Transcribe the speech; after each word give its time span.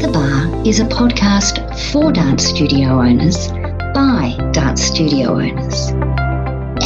The 0.00 0.06
Bar 0.06 0.64
is 0.64 0.78
a 0.78 0.84
podcast 0.84 1.58
for 1.90 2.12
dance 2.12 2.44
studio 2.44 3.00
owners 3.00 3.48
by 3.92 4.36
dance 4.52 4.80
studio 4.80 5.32
owners. 5.40 5.90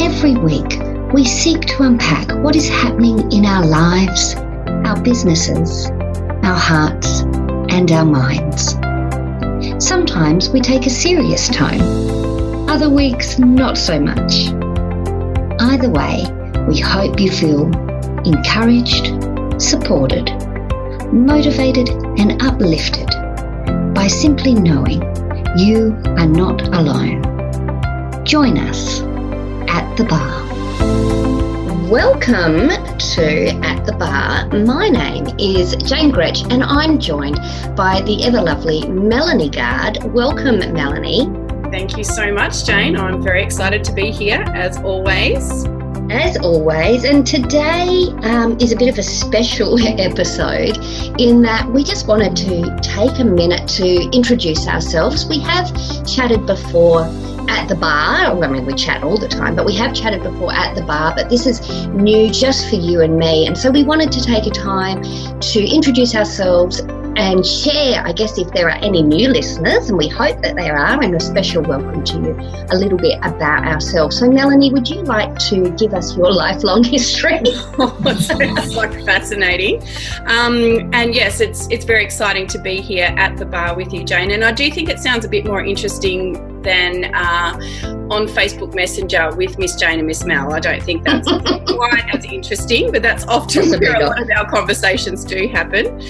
Every 0.01 0.33
week, 0.33 0.79
we 1.13 1.23
seek 1.23 1.61
to 1.61 1.83
unpack 1.83 2.31
what 2.43 2.55
is 2.55 2.67
happening 2.67 3.31
in 3.31 3.45
our 3.45 3.63
lives, 3.63 4.33
our 4.87 4.99
businesses, 4.99 5.91
our 6.41 6.57
hearts, 6.57 7.21
and 7.69 7.91
our 7.91 8.03
minds. 8.03 8.71
Sometimes 9.77 10.49
we 10.49 10.59
take 10.59 10.87
a 10.87 10.89
serious 10.89 11.49
tone, 11.49 12.67
other 12.67 12.89
weeks, 12.89 13.37
not 13.37 13.77
so 13.77 13.99
much. 13.99 14.47
Either 15.61 15.91
way, 15.91 16.25
we 16.67 16.79
hope 16.79 17.19
you 17.19 17.29
feel 17.29 17.67
encouraged, 18.25 19.13
supported, 19.61 20.31
motivated, 21.13 21.89
and 22.17 22.41
uplifted 22.41 23.07
by 23.93 24.07
simply 24.07 24.55
knowing 24.55 25.01
you 25.55 25.95
are 26.17 26.25
not 26.25 26.61
alone. 26.69 27.21
Join 28.25 28.57
us 28.57 29.01
at 29.69 29.95
the 29.95 30.05
bar. 30.05 30.41
Welcome 31.87 32.69
to 32.69 33.47
At 33.63 33.85
the 33.85 33.93
Bar. 33.93 34.49
My 34.65 34.89
name 34.89 35.27
is 35.37 35.75
Jane 35.87 36.09
Gretch 36.09 36.41
and 36.49 36.63
I'm 36.63 36.97
joined 36.97 37.35
by 37.75 38.01
the 38.01 38.23
ever 38.25 38.41
lovely 38.41 38.87
Melanie 38.87 39.51
Gard. 39.51 40.03
Welcome, 40.05 40.57
Melanie. 40.73 41.25
Thank 41.69 41.95
you 41.95 42.03
so 42.03 42.33
much, 42.33 42.65
Jane. 42.65 42.97
I'm 42.97 43.21
very 43.21 43.43
excited 43.43 43.83
to 43.83 43.93
be 43.93 44.09
here 44.09 44.43
as 44.55 44.77
always. 44.79 45.67
As 46.09 46.37
always, 46.37 47.03
and 47.05 47.25
today 47.25 48.07
um, 48.23 48.57
is 48.59 48.71
a 48.71 48.75
bit 48.75 48.89
of 48.89 48.97
a 48.97 49.03
special 49.03 49.77
episode 49.99 50.77
in 51.19 51.41
that 51.41 51.69
we 51.71 51.83
just 51.83 52.07
wanted 52.07 52.35
to 52.37 52.79
take 52.81 53.19
a 53.19 53.23
minute 53.23 53.67
to 53.69 54.09
introduce 54.15 54.67
ourselves. 54.67 55.25
We 55.25 55.39
have 55.39 55.67
chatted 56.05 56.45
before 56.45 57.03
at 57.49 57.67
the 57.67 57.75
bar. 57.75 58.43
I 58.43 58.47
mean, 58.47 58.65
we 58.65 58.73
chat 58.73 59.03
all 59.03 59.17
the 59.17 59.27
time, 59.27 59.55
but 59.55 59.65
we 59.65 59.75
have 59.75 59.93
chatted 59.93 60.23
before 60.23 60.53
at 60.53 60.75
the 60.75 60.83
bar. 60.83 61.13
But 61.15 61.29
this 61.29 61.45
is 61.45 61.87
new 61.87 62.29
just 62.31 62.69
for 62.69 62.75
you 62.75 63.01
and 63.01 63.17
me. 63.17 63.47
And 63.47 63.57
so 63.57 63.71
we 63.71 63.83
wanted 63.83 64.11
to 64.11 64.21
take 64.21 64.45
a 64.45 64.51
time 64.51 65.01
to 65.39 65.59
introduce 65.63 66.15
ourselves 66.15 66.81
and 67.17 67.45
share, 67.45 68.01
I 68.05 68.11
guess, 68.11 68.37
if 68.37 68.51
there 68.51 68.69
are 68.69 68.77
any 68.77 69.01
new 69.01 69.29
listeners, 69.29 69.89
and 69.89 69.97
we 69.97 70.07
hope 70.07 70.41
that 70.41 70.55
there 70.55 70.77
are, 70.77 71.01
and 71.01 71.15
a 71.15 71.19
special 71.19 71.63
welcome 71.63 72.03
to 72.03 72.13
you, 72.15 72.31
a 72.71 72.75
little 72.75 72.97
bit 72.97 73.17
about 73.21 73.65
ourselves. 73.65 74.19
So, 74.19 74.29
Melanie, 74.29 74.71
would 74.71 74.89
you 74.89 75.01
like 75.03 75.37
to 75.49 75.69
give 75.71 75.93
us 75.93 76.15
your 76.17 76.31
lifelong 76.31 76.83
history? 76.95 77.43
sounds 78.19 78.75
like 78.75 78.93
fascinating. 79.05 79.81
Um, 80.25 80.89
and 80.93 81.13
yes, 81.13 81.39
it's 81.39 81.67
it's 81.69 81.85
very 81.85 82.03
exciting 82.03 82.47
to 82.47 82.59
be 82.59 82.81
here 82.81 83.13
at 83.17 83.37
the 83.37 83.45
bar 83.45 83.75
with 83.75 83.93
you, 83.93 84.03
Jane. 84.03 84.31
And 84.31 84.43
I 84.43 84.51
do 84.51 84.71
think 84.71 84.89
it 84.89 84.99
sounds 84.99 85.25
a 85.25 85.29
bit 85.29 85.45
more 85.45 85.63
interesting 85.63 86.53
than 86.63 87.13
uh, 87.13 87.59
on 88.09 88.27
Facebook 88.27 88.73
Messenger 88.73 89.35
with 89.35 89.59
Miss 89.59 89.75
Jane 89.75 89.99
and 89.99 90.07
Miss 90.07 90.23
Mel. 90.23 90.53
I 90.53 90.59
don't 90.59 90.81
think 90.81 91.03
that's 91.03 91.27
quite 91.67 92.05
as 92.13 92.25
interesting, 92.25 92.91
but 92.91 93.01
that's 93.01 93.25
often 93.25 93.69
where 93.69 93.95
a 93.95 94.05
lot 94.05 94.21
of 94.21 94.29
our 94.35 94.49
conversations 94.49 95.23
do 95.23 95.47
happen, 95.47 96.01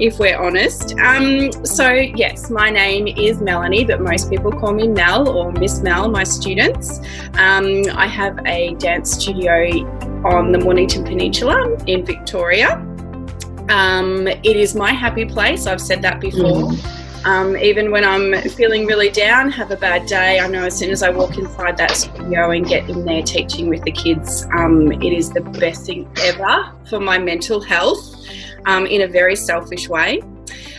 if 0.00 0.18
we're 0.18 0.38
honest. 0.38 0.98
Um, 0.98 1.52
so, 1.64 1.92
yes, 1.92 2.50
my 2.50 2.70
name 2.70 3.06
is 3.06 3.40
Melanie, 3.40 3.84
but 3.84 4.00
most 4.00 4.30
people 4.30 4.50
call 4.50 4.72
me 4.72 4.88
Mel 4.88 5.28
or 5.28 5.52
Miss 5.52 5.80
Mel, 5.80 6.08
my 6.08 6.24
students. 6.24 6.98
Um, 7.34 7.82
I 7.92 8.06
have 8.06 8.38
a 8.46 8.74
dance 8.74 9.12
studio 9.12 9.86
on 10.24 10.52
the 10.52 10.58
Mornington 10.58 11.04
Peninsula 11.04 11.76
in 11.86 12.04
Victoria. 12.04 12.74
Um, 13.68 14.26
it 14.26 14.56
is 14.56 14.74
my 14.74 14.92
happy 14.92 15.26
place. 15.26 15.66
I've 15.66 15.80
said 15.80 16.02
that 16.02 16.18
before. 16.20 16.72
Mm. 16.72 17.26
Um, 17.26 17.54
even 17.58 17.90
when 17.90 18.02
I'm 18.02 18.32
feeling 18.48 18.86
really 18.86 19.10
down, 19.10 19.50
have 19.50 19.70
a 19.70 19.76
bad 19.76 20.06
day, 20.06 20.40
I 20.40 20.48
know 20.48 20.64
as 20.64 20.78
soon 20.78 20.90
as 20.90 21.02
I 21.02 21.10
walk 21.10 21.36
inside 21.36 21.76
that 21.76 21.90
studio 21.90 22.50
and 22.50 22.66
get 22.66 22.88
in 22.88 23.04
there 23.04 23.22
teaching 23.22 23.68
with 23.68 23.82
the 23.82 23.92
kids, 23.92 24.46
um, 24.56 24.90
it 24.90 25.12
is 25.12 25.30
the 25.30 25.42
best 25.42 25.84
thing 25.84 26.10
ever 26.22 26.72
for 26.88 26.98
my 26.98 27.18
mental 27.18 27.60
health 27.60 28.16
um, 28.66 28.86
in 28.86 29.02
a 29.02 29.06
very 29.06 29.36
selfish 29.36 29.88
way. 29.88 30.20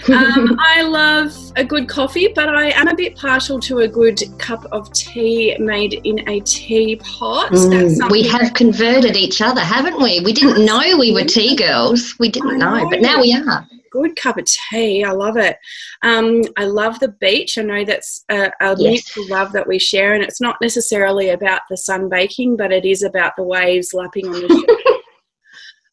Um, 0.09 0.58
I 0.59 0.81
love 0.81 1.31
a 1.58 1.64
good 1.64 1.88
coffee, 1.88 2.28
but 2.34 2.50
I 2.50 2.72
am 2.72 2.88
a 2.88 2.96
bit 2.96 3.16
partial 3.16 3.59
to 3.59 3.80
a 3.80 3.88
good 3.88 4.19
cup 4.40 4.66
of 4.72 4.92
tea 4.94 5.56
made 5.59 5.94
in 6.03 6.28
a 6.28 6.40
teapot. 6.40 7.52
Mm, 7.52 8.09
we 8.09 8.24
have 8.28 8.56
converted 8.56 9.16
each 9.16 9.42
other, 9.44 9.62
haven't 9.62 10.02
we? 10.02 10.19
We 10.22 10.34
didn't 10.34 10.66
know 10.66 10.97
we 10.97 11.14
were 11.14 11.24
tea 11.24 11.56
girls. 11.56 12.16
We 12.18 12.30
didn't 12.30 12.58
know, 12.58 12.80
know, 12.80 12.90
but 12.90 13.02
now 13.02 13.22
we 13.22 13.31
are 13.31 13.68
good 13.92 14.16
cup 14.16 14.38
of 14.38 14.46
tea. 14.46 15.03
I 15.03 15.12
love 15.12 15.38
it. 15.38 15.58
Um, 16.02 16.42
I 16.58 16.66
love 16.66 17.00
the 17.00 17.09
beach. 17.09 17.58
I 17.58 17.62
know 17.62 17.86
that's 17.86 18.24
a, 18.30 18.52
a 18.62 18.75
yes. 18.78 19.16
mutual 19.16 19.28
love 19.30 19.52
that 19.52 19.68
we 19.68 19.78
share, 19.78 20.13
and 20.13 20.24
it's 20.24 20.42
not 20.42 20.58
necessarily 20.62 21.30
about 21.30 21.62
the 21.69 21.78
sun 21.78 22.09
baking, 22.09 22.58
but 22.58 22.72
it 22.72 22.86
is 22.86 23.03
about 23.03 23.36
the 23.36 23.44
waves 23.44 23.94
lapping 23.94 24.28
on 24.28 24.42
the 24.42 24.48
shore. 24.48 24.78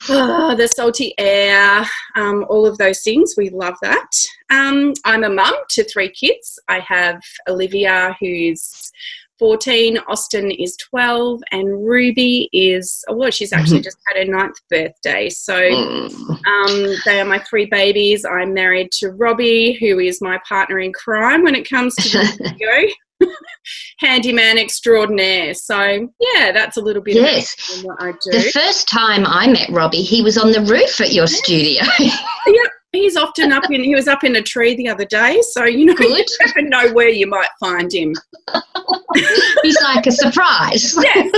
the 0.08 0.68
salty 0.74 1.12
air, 1.18 1.84
um, 2.16 2.44
all 2.48 2.66
of 2.66 2.78
those 2.78 3.02
things. 3.02 3.34
We 3.36 3.50
love 3.50 3.74
that. 3.82 4.10
Um, 4.50 4.94
I'm 5.04 5.24
a 5.24 5.30
mum 5.30 5.54
to 5.70 5.84
three 5.84 6.10
kids. 6.10 6.58
I 6.68 6.80
have 6.80 7.20
Olivia, 7.48 8.16
who's 8.20 8.92
14, 9.38 9.98
Austin 10.08 10.50
is 10.50 10.76
12, 10.76 11.40
and 11.52 11.86
Ruby 11.86 12.48
is, 12.52 13.04
well, 13.08 13.30
she's 13.30 13.52
actually 13.52 13.78
mm-hmm. 13.78 13.84
just 13.84 13.98
had 14.08 14.26
her 14.26 14.32
ninth 14.32 14.56
birthday. 14.68 15.30
So 15.30 15.54
mm. 15.54 16.46
um, 16.46 16.96
they 17.04 17.20
are 17.20 17.24
my 17.24 17.38
three 17.38 17.66
babies. 17.66 18.24
I'm 18.24 18.52
married 18.52 18.90
to 18.98 19.10
Robbie, 19.10 19.74
who 19.80 20.00
is 20.00 20.20
my 20.20 20.38
partner 20.48 20.80
in 20.80 20.92
crime 20.92 21.44
when 21.44 21.54
it 21.54 21.68
comes 21.68 21.94
to 21.96 22.08
the 22.08 22.36
video. 22.58 22.92
Handyman 23.98 24.58
extraordinaire. 24.58 25.54
So 25.54 26.08
yeah, 26.20 26.52
that's 26.52 26.76
a 26.76 26.80
little 26.80 27.02
bit 27.02 27.16
yes. 27.16 27.82
what 27.84 28.00
I 28.00 28.12
do. 28.12 28.30
The 28.30 28.50
first 28.52 28.88
time 28.88 29.26
I 29.26 29.48
met 29.48 29.68
Robbie, 29.70 30.02
he 30.02 30.22
was 30.22 30.38
on 30.38 30.52
the 30.52 30.60
roof 30.62 31.00
at 31.00 31.12
your 31.12 31.26
studio. 31.26 31.82
yep, 31.98 32.72
he's 32.92 33.16
often 33.16 33.52
up 33.52 33.70
in 33.70 33.82
he 33.84 33.94
was 33.94 34.08
up 34.08 34.24
in 34.24 34.36
a 34.36 34.42
tree 34.42 34.74
the 34.74 34.88
other 34.88 35.04
day 35.04 35.40
so 35.42 35.64
you 35.64 35.84
know 35.84 35.94
Good. 35.94 36.18
you 36.18 36.24
never 36.46 36.62
know 36.62 36.92
where 36.94 37.08
you 37.08 37.26
might 37.26 37.48
find 37.60 37.92
him 37.92 38.14
he's 39.62 39.80
like 39.82 40.06
a 40.06 40.12
surprise 40.12 40.94
yes 40.96 41.30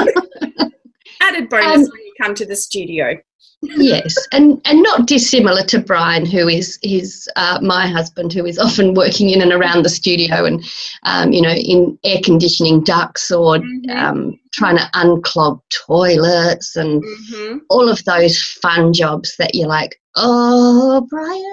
added 1.20 1.48
bonus 1.48 1.66
um, 1.66 1.80
when 1.82 2.02
you 2.04 2.12
come 2.20 2.34
to 2.34 2.46
the 2.46 2.56
studio 2.56 3.16
yes, 3.62 4.16
and 4.32 4.60
and 4.64 4.82
not 4.82 5.06
dissimilar 5.06 5.62
to 5.64 5.80
Brian, 5.80 6.24
who 6.24 6.48
is 6.48 6.78
his 6.82 7.28
uh, 7.36 7.58
my 7.62 7.86
husband, 7.86 8.32
who 8.32 8.46
is 8.46 8.58
often 8.58 8.94
working 8.94 9.30
in 9.30 9.42
and 9.42 9.52
around 9.52 9.84
the 9.84 9.88
studio, 9.88 10.44
and 10.44 10.64
um, 11.04 11.32
you 11.32 11.42
know, 11.42 11.50
in 11.50 11.98
air 12.04 12.20
conditioning 12.24 12.82
ducts 12.82 13.30
or 13.30 13.58
mm-hmm. 13.58 13.90
um, 13.90 14.38
trying 14.52 14.78
to 14.78 14.90
unclog 14.94 15.60
toilets 15.70 16.76
and 16.76 17.02
mm-hmm. 17.02 17.58
all 17.68 17.88
of 17.88 18.02
those 18.04 18.40
fun 18.42 18.92
jobs 18.92 19.36
that 19.38 19.54
you're 19.54 19.68
like, 19.68 20.00
oh, 20.16 21.06
Brian. 21.10 21.50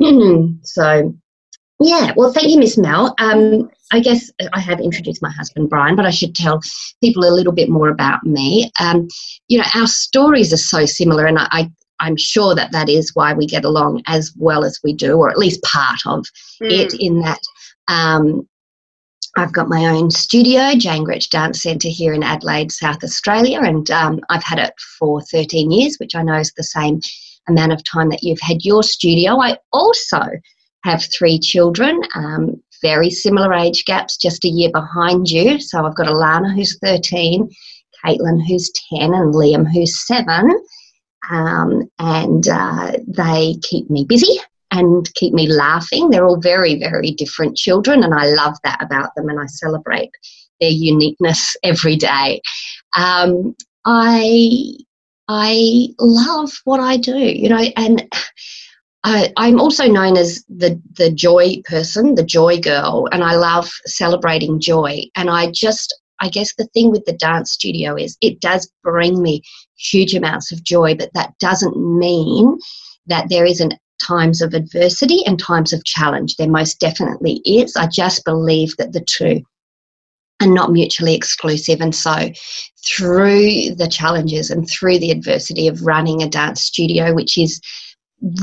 um, 0.00 0.60
so 0.62 1.14
yeah, 1.80 2.12
well, 2.16 2.32
thank 2.32 2.48
you, 2.48 2.58
Miss 2.58 2.76
Mel. 2.76 3.14
Um, 3.20 3.70
I 3.92 4.00
guess 4.00 4.30
I 4.52 4.60
have 4.60 4.80
introduced 4.80 5.22
my 5.22 5.30
husband, 5.30 5.70
Brian, 5.70 5.96
but 5.96 6.06
I 6.06 6.10
should 6.10 6.34
tell 6.34 6.60
people 7.00 7.24
a 7.24 7.30
little 7.30 7.52
bit 7.52 7.68
more 7.68 7.88
about 7.88 8.24
me. 8.24 8.70
Um, 8.80 9.08
you 9.46 9.58
know, 9.58 9.64
our 9.74 9.86
stories 9.86 10.52
are 10.52 10.58
so 10.58 10.86
similar, 10.86 11.26
and 11.26 11.38
I, 11.38 11.70
I, 12.00 12.06
am 12.08 12.16
sure 12.16 12.54
that 12.54 12.72
that 12.72 12.88
is 12.88 13.14
why 13.14 13.32
we 13.32 13.46
get 13.46 13.64
along 13.64 14.02
as 14.06 14.32
well 14.36 14.64
as 14.64 14.80
we 14.82 14.92
do, 14.92 15.16
or 15.16 15.30
at 15.30 15.38
least 15.38 15.62
part 15.62 16.00
of 16.04 16.26
mm. 16.60 16.70
it, 16.70 16.94
in 16.94 17.20
that 17.20 17.40
um, 17.86 18.46
I've 19.36 19.52
got 19.52 19.68
my 19.68 19.86
own 19.86 20.10
studio, 20.10 20.74
Jane 20.74 21.04
Gretch 21.04 21.30
Dance 21.30 21.62
Centre 21.62 21.88
here 21.88 22.12
in 22.12 22.24
Adelaide, 22.24 22.72
South 22.72 23.04
Australia, 23.04 23.60
and 23.60 23.88
um, 23.92 24.20
I've 24.30 24.42
had 24.42 24.58
it 24.58 24.74
for 24.98 25.22
13 25.22 25.70
years, 25.70 25.96
which 25.98 26.16
I 26.16 26.22
know 26.22 26.38
is 26.38 26.52
the 26.56 26.64
same 26.64 27.00
amount 27.48 27.72
of 27.72 27.84
time 27.84 28.08
that 28.08 28.24
you've 28.24 28.40
had 28.40 28.64
your 28.64 28.82
studio. 28.82 29.40
I 29.40 29.58
also 29.72 30.22
have 30.88 31.04
three 31.04 31.38
children, 31.38 32.00
um, 32.14 32.62
very 32.82 33.10
similar 33.10 33.52
age 33.52 33.84
gaps, 33.84 34.16
just 34.16 34.44
a 34.44 34.48
year 34.48 34.70
behind 34.70 35.30
you. 35.30 35.60
So 35.60 35.84
I've 35.84 35.96
got 35.96 36.06
Alana 36.06 36.54
who's 36.54 36.78
13, 36.78 37.48
Caitlin 38.04 38.46
who's 38.46 38.70
10, 38.90 39.14
and 39.14 39.34
Liam 39.34 39.70
who's 39.70 40.06
7. 40.06 40.50
Um, 41.30 41.90
and 41.98 42.48
uh, 42.48 42.92
they 43.06 43.56
keep 43.62 43.90
me 43.90 44.04
busy 44.04 44.40
and 44.70 45.12
keep 45.14 45.34
me 45.34 45.46
laughing. 45.48 46.10
They're 46.10 46.26
all 46.26 46.40
very, 46.40 46.78
very 46.78 47.10
different 47.12 47.56
children, 47.56 48.02
and 48.02 48.14
I 48.14 48.26
love 48.26 48.56
that 48.64 48.82
about 48.82 49.14
them, 49.14 49.28
and 49.28 49.40
I 49.40 49.46
celebrate 49.46 50.10
their 50.60 50.70
uniqueness 50.70 51.56
every 51.62 51.96
day. 51.96 52.40
Um, 52.96 53.54
I 53.84 54.74
I 55.28 55.88
love 55.98 56.52
what 56.64 56.80
I 56.80 56.96
do, 56.96 57.18
you 57.18 57.48
know, 57.48 57.64
and 57.76 58.08
I, 59.04 59.32
I'm 59.36 59.60
also 59.60 59.86
known 59.86 60.16
as 60.16 60.44
the 60.48 60.80
the 60.96 61.10
joy 61.10 61.62
person, 61.64 62.14
the 62.14 62.24
joy 62.24 62.60
girl, 62.60 63.08
and 63.12 63.22
I 63.22 63.36
love 63.36 63.70
celebrating 63.86 64.60
joy. 64.60 65.02
And 65.14 65.30
I 65.30 65.50
just, 65.52 65.96
I 66.20 66.28
guess, 66.28 66.54
the 66.54 66.66
thing 66.74 66.90
with 66.90 67.04
the 67.04 67.12
dance 67.12 67.52
studio 67.52 67.96
is 67.96 68.16
it 68.20 68.40
does 68.40 68.70
bring 68.82 69.22
me 69.22 69.42
huge 69.76 70.14
amounts 70.14 70.50
of 70.50 70.64
joy, 70.64 70.94
but 70.96 71.10
that 71.14 71.32
doesn't 71.38 71.76
mean 71.76 72.58
that 73.06 73.28
there 73.28 73.46
isn't 73.46 73.74
times 74.00 74.42
of 74.42 74.54
adversity 74.54 75.22
and 75.26 75.38
times 75.38 75.72
of 75.72 75.84
challenge. 75.84 76.36
There 76.36 76.48
most 76.48 76.80
definitely 76.80 77.40
is. 77.44 77.76
I 77.76 77.86
just 77.86 78.24
believe 78.24 78.76
that 78.78 78.92
the 78.92 79.04
two 79.04 79.42
are 80.40 80.48
not 80.48 80.72
mutually 80.72 81.14
exclusive. 81.14 81.80
And 81.80 81.94
so, 81.94 82.30
through 82.84 83.74
the 83.76 83.88
challenges 83.90 84.50
and 84.50 84.68
through 84.68 84.98
the 84.98 85.10
adversity 85.10 85.68
of 85.68 85.82
running 85.82 86.22
a 86.22 86.28
dance 86.28 86.62
studio, 86.62 87.14
which 87.14 87.38
is 87.38 87.60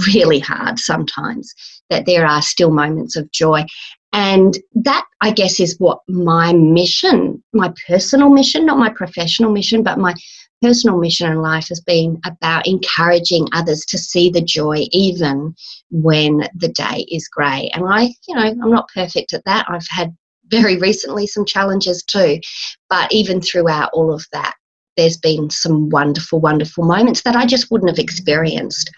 really 0.07 0.39
hard 0.39 0.79
sometimes, 0.79 1.53
that 1.89 2.05
there 2.05 2.25
are 2.25 2.41
still 2.41 2.71
moments 2.71 3.15
of 3.15 3.31
joy. 3.31 3.65
And 4.13 4.57
that, 4.75 5.05
I 5.21 5.31
guess, 5.31 5.59
is 5.59 5.77
what 5.79 5.99
my 6.07 6.53
mission, 6.53 7.43
my 7.53 7.73
personal 7.85 8.29
mission, 8.29 8.65
not 8.65 8.77
my 8.77 8.89
professional 8.89 9.51
mission, 9.51 9.83
but 9.83 9.99
my 9.99 10.13
personal 10.61 10.97
mission 10.97 11.29
in 11.29 11.41
life 11.41 11.67
has 11.67 11.81
been 11.81 12.19
about 12.25 12.65
encouraging 12.65 13.47
others 13.53 13.85
to 13.85 13.97
see 13.97 14.29
the 14.29 14.41
joy 14.41 14.85
even 14.91 15.53
when 15.91 16.47
the 16.55 16.69
day 16.69 17.05
is 17.11 17.27
grey. 17.27 17.69
And 17.73 17.83
I, 17.87 18.13
you 18.27 18.35
know, 18.35 18.41
I'm 18.41 18.71
not 18.71 18.89
perfect 18.93 19.33
at 19.33 19.43
that. 19.45 19.65
I've 19.67 19.87
had 19.89 20.15
very 20.47 20.77
recently 20.77 21.27
some 21.27 21.45
challenges 21.45 22.03
too. 22.03 22.39
But 22.89 23.11
even 23.11 23.41
throughout 23.41 23.89
all 23.93 24.13
of 24.13 24.25
that, 24.31 24.55
there's 24.95 25.17
been 25.17 25.49
some 25.49 25.89
wonderful, 25.89 26.39
wonderful 26.39 26.85
moments 26.85 27.23
that 27.23 27.35
I 27.35 27.45
just 27.45 27.69
wouldn't 27.69 27.89
have 27.89 27.99
experienced 27.99 28.89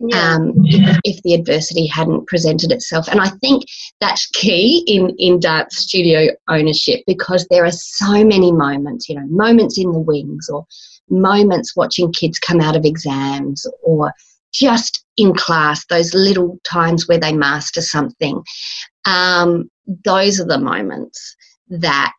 yeah. 0.00 0.34
um, 0.34 0.52
if, 0.64 1.00
if, 1.04 1.22
the 1.22 1.34
adversity 1.34 1.86
hadn't 1.86 2.26
presented 2.26 2.72
itself. 2.72 3.08
And 3.08 3.20
I 3.20 3.28
think 3.40 3.64
that's 4.00 4.26
key 4.28 4.84
in, 4.86 5.14
in 5.18 5.40
dance 5.40 5.76
studio 5.78 6.32
ownership 6.48 7.00
because 7.06 7.46
there 7.48 7.64
are 7.64 7.72
so 7.72 8.24
many 8.24 8.52
moments, 8.52 9.08
you 9.08 9.16
know, 9.16 9.26
moments 9.28 9.78
in 9.78 9.92
the 9.92 9.98
wings 9.98 10.48
or 10.48 10.66
moments 11.08 11.76
watching 11.76 12.12
kids 12.12 12.38
come 12.38 12.60
out 12.60 12.76
of 12.76 12.84
exams 12.84 13.66
or 13.82 14.12
just 14.52 15.04
in 15.16 15.34
class, 15.34 15.84
those 15.86 16.14
little 16.14 16.58
times 16.64 17.08
where 17.08 17.18
they 17.18 17.32
master 17.32 17.80
something. 17.80 18.42
Um, 19.04 19.68
those 20.04 20.40
are 20.40 20.46
the 20.46 20.58
moments 20.58 21.36
that 21.68 22.12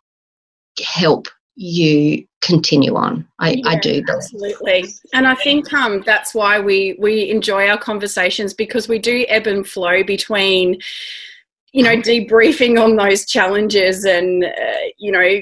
help 0.84 1.28
you 1.56 2.26
continue 2.42 2.96
on. 2.96 3.28
I, 3.40 3.52
yeah, 3.52 3.70
I 3.70 3.80
do. 3.80 4.04
Absolutely. 4.08 4.86
And 5.14 5.28
I 5.28 5.36
think 5.36 5.72
um, 5.74 6.04
that's 6.06 6.36
why 6.36 6.60
we, 6.60 6.96
we 7.00 7.30
enjoy 7.30 7.68
our 7.68 7.78
conversations 7.78 8.54
because 8.54 8.88
we 8.88 9.00
do 9.00 9.26
ebb 9.30 9.48
and 9.48 9.66
flow 9.66 10.04
between, 10.04 10.80
you 11.72 11.84
know, 11.84 11.96
debriefing 11.96 12.82
on 12.82 12.96
those 12.96 13.26
challenges 13.26 14.06
and, 14.06 14.46
uh, 14.46 14.86
you 14.98 15.12
know, 15.12 15.42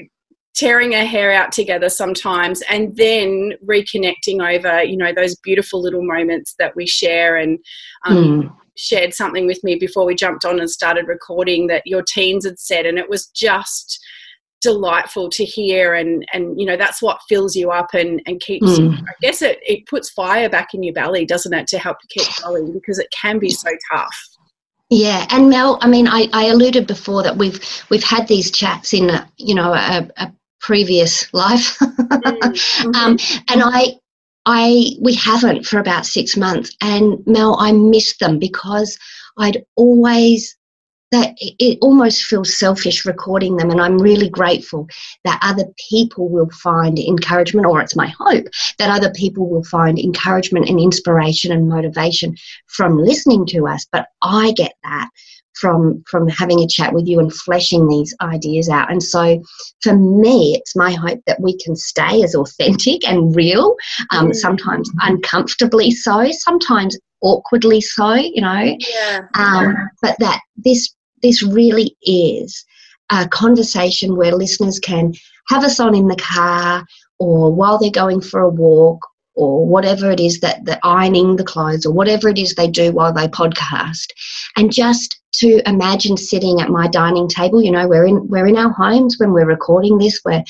tearing 0.54 0.94
our 0.94 1.04
hair 1.04 1.32
out 1.32 1.50
together 1.50 1.88
sometimes 1.88 2.62
and 2.70 2.96
then 2.96 3.52
reconnecting 3.66 4.40
over, 4.40 4.82
you 4.84 4.96
know, 4.96 5.12
those 5.12 5.36
beautiful 5.36 5.82
little 5.82 6.04
moments 6.04 6.54
that 6.58 6.74
we 6.76 6.86
share 6.86 7.36
and, 7.36 7.58
um, 8.06 8.16
mm 8.16 8.56
shared 8.76 9.14
something 9.14 9.46
with 9.46 9.62
me 9.62 9.76
before 9.76 10.04
we 10.04 10.14
jumped 10.14 10.44
on 10.44 10.58
and 10.58 10.70
started 10.70 11.06
recording 11.06 11.68
that 11.68 11.86
your 11.86 12.02
teens 12.02 12.44
had 12.44 12.58
said, 12.58 12.86
and 12.86 12.98
it 12.98 13.08
was 13.08 13.28
just 13.28 14.04
delightful 14.64 15.28
to 15.28 15.44
hear 15.44 15.94
and 15.94 16.26
and 16.32 16.58
you 16.58 16.66
know 16.66 16.76
that's 16.76 17.00
what 17.00 17.20
fills 17.28 17.54
you 17.54 17.70
up 17.70 17.94
and 17.94 18.20
and 18.26 18.40
keeps 18.40 18.66
mm. 18.66 18.98
i 18.98 19.12
guess 19.20 19.42
it 19.42 19.58
it 19.62 19.86
puts 19.86 20.10
fire 20.10 20.48
back 20.48 20.74
in 20.74 20.82
your 20.82 20.94
belly 20.94 21.24
doesn't 21.24 21.54
it 21.54 21.66
to 21.68 21.78
help 21.78 21.96
you 22.02 22.22
keep 22.22 22.42
going 22.42 22.72
because 22.72 22.98
it 22.98 23.06
can 23.12 23.38
be 23.38 23.50
so 23.50 23.68
tough 23.92 24.16
yeah 24.90 25.26
and 25.30 25.48
mel 25.48 25.78
i 25.82 25.86
mean 25.86 26.08
i 26.08 26.26
i 26.32 26.46
alluded 26.46 26.86
before 26.86 27.22
that 27.22 27.36
we've 27.36 27.60
we've 27.90 28.02
had 28.02 28.26
these 28.26 28.50
chats 28.50 28.92
in 28.92 29.10
a 29.10 29.30
you 29.36 29.54
know 29.54 29.72
a, 29.72 30.08
a 30.16 30.32
previous 30.60 31.32
life 31.34 31.78
mm-hmm. 31.80 32.94
um, 32.96 33.16
and 33.48 33.62
i 33.62 33.94
I 34.46 34.90
we 35.00 35.14
haven't 35.14 35.64
for 35.64 35.78
about 35.78 36.04
six 36.04 36.36
months, 36.36 36.76
and 36.82 37.26
Mel, 37.26 37.56
I 37.58 37.72
miss 37.72 38.18
them 38.18 38.38
because 38.38 38.98
I'd 39.38 39.64
always 39.74 40.54
that 41.14 41.34
it 41.38 41.78
almost 41.80 42.24
feels 42.24 42.58
selfish 42.58 43.06
recording 43.06 43.56
them, 43.56 43.70
and 43.70 43.80
I'm 43.80 43.98
really 43.98 44.28
grateful 44.28 44.88
that 45.24 45.38
other 45.42 45.64
people 45.88 46.28
will 46.28 46.50
find 46.50 46.98
encouragement, 46.98 47.66
or 47.66 47.80
it's 47.80 47.96
my 47.96 48.12
hope 48.18 48.46
that 48.78 48.90
other 48.90 49.12
people 49.12 49.48
will 49.48 49.64
find 49.64 49.98
encouragement 49.98 50.68
and 50.68 50.80
inspiration 50.80 51.52
and 51.52 51.68
motivation 51.68 52.36
from 52.66 52.98
listening 52.98 53.46
to 53.46 53.66
us. 53.66 53.86
But 53.92 54.08
I 54.22 54.52
get 54.52 54.74
that 54.82 55.08
from 55.54 56.02
from 56.10 56.28
having 56.28 56.60
a 56.60 56.66
chat 56.66 56.92
with 56.92 57.06
you 57.06 57.20
and 57.20 57.32
fleshing 57.32 57.86
these 57.86 58.14
ideas 58.20 58.68
out 58.68 58.90
and 58.90 59.00
so 59.00 59.40
for 59.82 59.96
me 59.96 60.56
it's 60.56 60.74
my 60.74 60.92
hope 60.92 61.20
that 61.26 61.40
we 61.40 61.56
can 61.58 61.76
stay 61.76 62.24
as 62.24 62.34
authentic 62.34 63.06
and 63.08 63.36
real 63.36 63.76
um, 64.10 64.30
mm. 64.30 64.34
sometimes 64.34 64.90
uncomfortably 65.02 65.92
so 65.92 66.28
sometimes 66.32 66.98
awkwardly 67.22 67.80
so 67.80 68.14
you 68.14 68.42
know 68.42 68.76
yeah. 68.78 69.20
um, 69.34 69.74
but 70.02 70.16
that 70.18 70.40
this 70.56 70.92
this 71.24 71.42
really 71.42 71.96
is 72.02 72.64
a 73.10 73.26
conversation 73.28 74.16
where 74.16 74.34
listeners 74.34 74.78
can 74.78 75.12
have 75.48 75.64
us 75.64 75.80
on 75.80 75.94
in 75.94 76.08
the 76.08 76.16
car 76.16 76.84
or 77.18 77.52
while 77.52 77.78
they're 77.78 77.90
going 77.90 78.20
for 78.20 78.40
a 78.40 78.48
walk 78.48 79.00
or 79.34 79.66
whatever 79.66 80.10
it 80.10 80.20
is 80.20 80.40
that 80.40 80.64
they're 80.64 80.78
ironing 80.84 81.36
the 81.36 81.44
clothes 81.44 81.84
or 81.84 81.92
whatever 81.92 82.28
it 82.28 82.38
is 82.38 82.54
they 82.54 82.68
do 82.68 82.92
while 82.92 83.12
they 83.12 83.26
podcast. 83.26 84.06
And 84.56 84.72
just 84.72 85.20
to 85.34 85.60
imagine 85.68 86.16
sitting 86.16 86.60
at 86.60 86.70
my 86.70 86.86
dining 86.88 87.28
table 87.28 87.62
you 87.62 87.70
know 87.70 87.88
we're 87.88 88.06
in 88.06 88.26
we're 88.28 88.46
in 88.46 88.56
our 88.56 88.70
homes 88.72 89.16
when 89.18 89.32
we're 89.32 89.46
recording 89.46 89.98
this 89.98 90.20
we're 90.24 90.44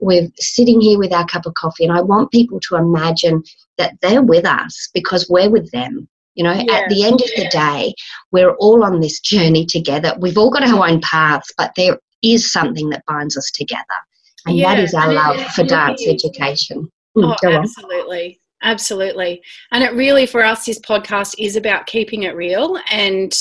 we're 0.00 0.28
sitting 0.36 0.80
here 0.80 0.98
with 0.98 1.12
our 1.12 1.26
cup 1.26 1.46
of 1.46 1.54
coffee 1.54 1.84
and 1.84 1.92
i 1.92 2.00
want 2.00 2.30
people 2.30 2.60
to 2.60 2.76
imagine 2.76 3.42
that 3.78 3.94
they're 4.02 4.22
with 4.22 4.44
us 4.44 4.88
because 4.92 5.28
we're 5.30 5.50
with 5.50 5.70
them 5.70 6.08
you 6.38 6.44
know 6.44 6.52
yeah. 6.52 6.72
at 6.72 6.88
the 6.88 7.04
end 7.04 7.20
of 7.20 7.28
the 7.36 7.46
day 7.50 7.92
we're 8.32 8.54
all 8.54 8.82
on 8.82 9.00
this 9.00 9.20
journey 9.20 9.66
together 9.66 10.14
we've 10.18 10.38
all 10.38 10.50
got 10.50 10.66
our 10.66 10.88
own 10.88 11.00
paths 11.02 11.52
but 11.58 11.72
there 11.76 11.98
is 12.22 12.50
something 12.50 12.88
that 12.88 13.04
binds 13.06 13.36
us 13.36 13.50
together 13.50 13.84
and 14.46 14.56
yeah. 14.56 14.74
that 14.74 14.82
is 14.82 14.94
our 14.94 15.12
love 15.12 15.38
for 15.48 15.64
dance 15.64 16.06
education 16.06 16.88
Mm, 17.18 17.36
oh, 17.44 17.48
absolutely. 17.48 18.40
Absolutely. 18.62 19.42
And 19.72 19.84
it 19.84 19.92
really, 19.94 20.26
for 20.26 20.44
us, 20.44 20.66
this 20.66 20.80
podcast 20.80 21.34
is 21.38 21.56
about 21.56 21.86
keeping 21.86 22.24
it 22.24 22.34
real. 22.34 22.78
And, 22.90 23.32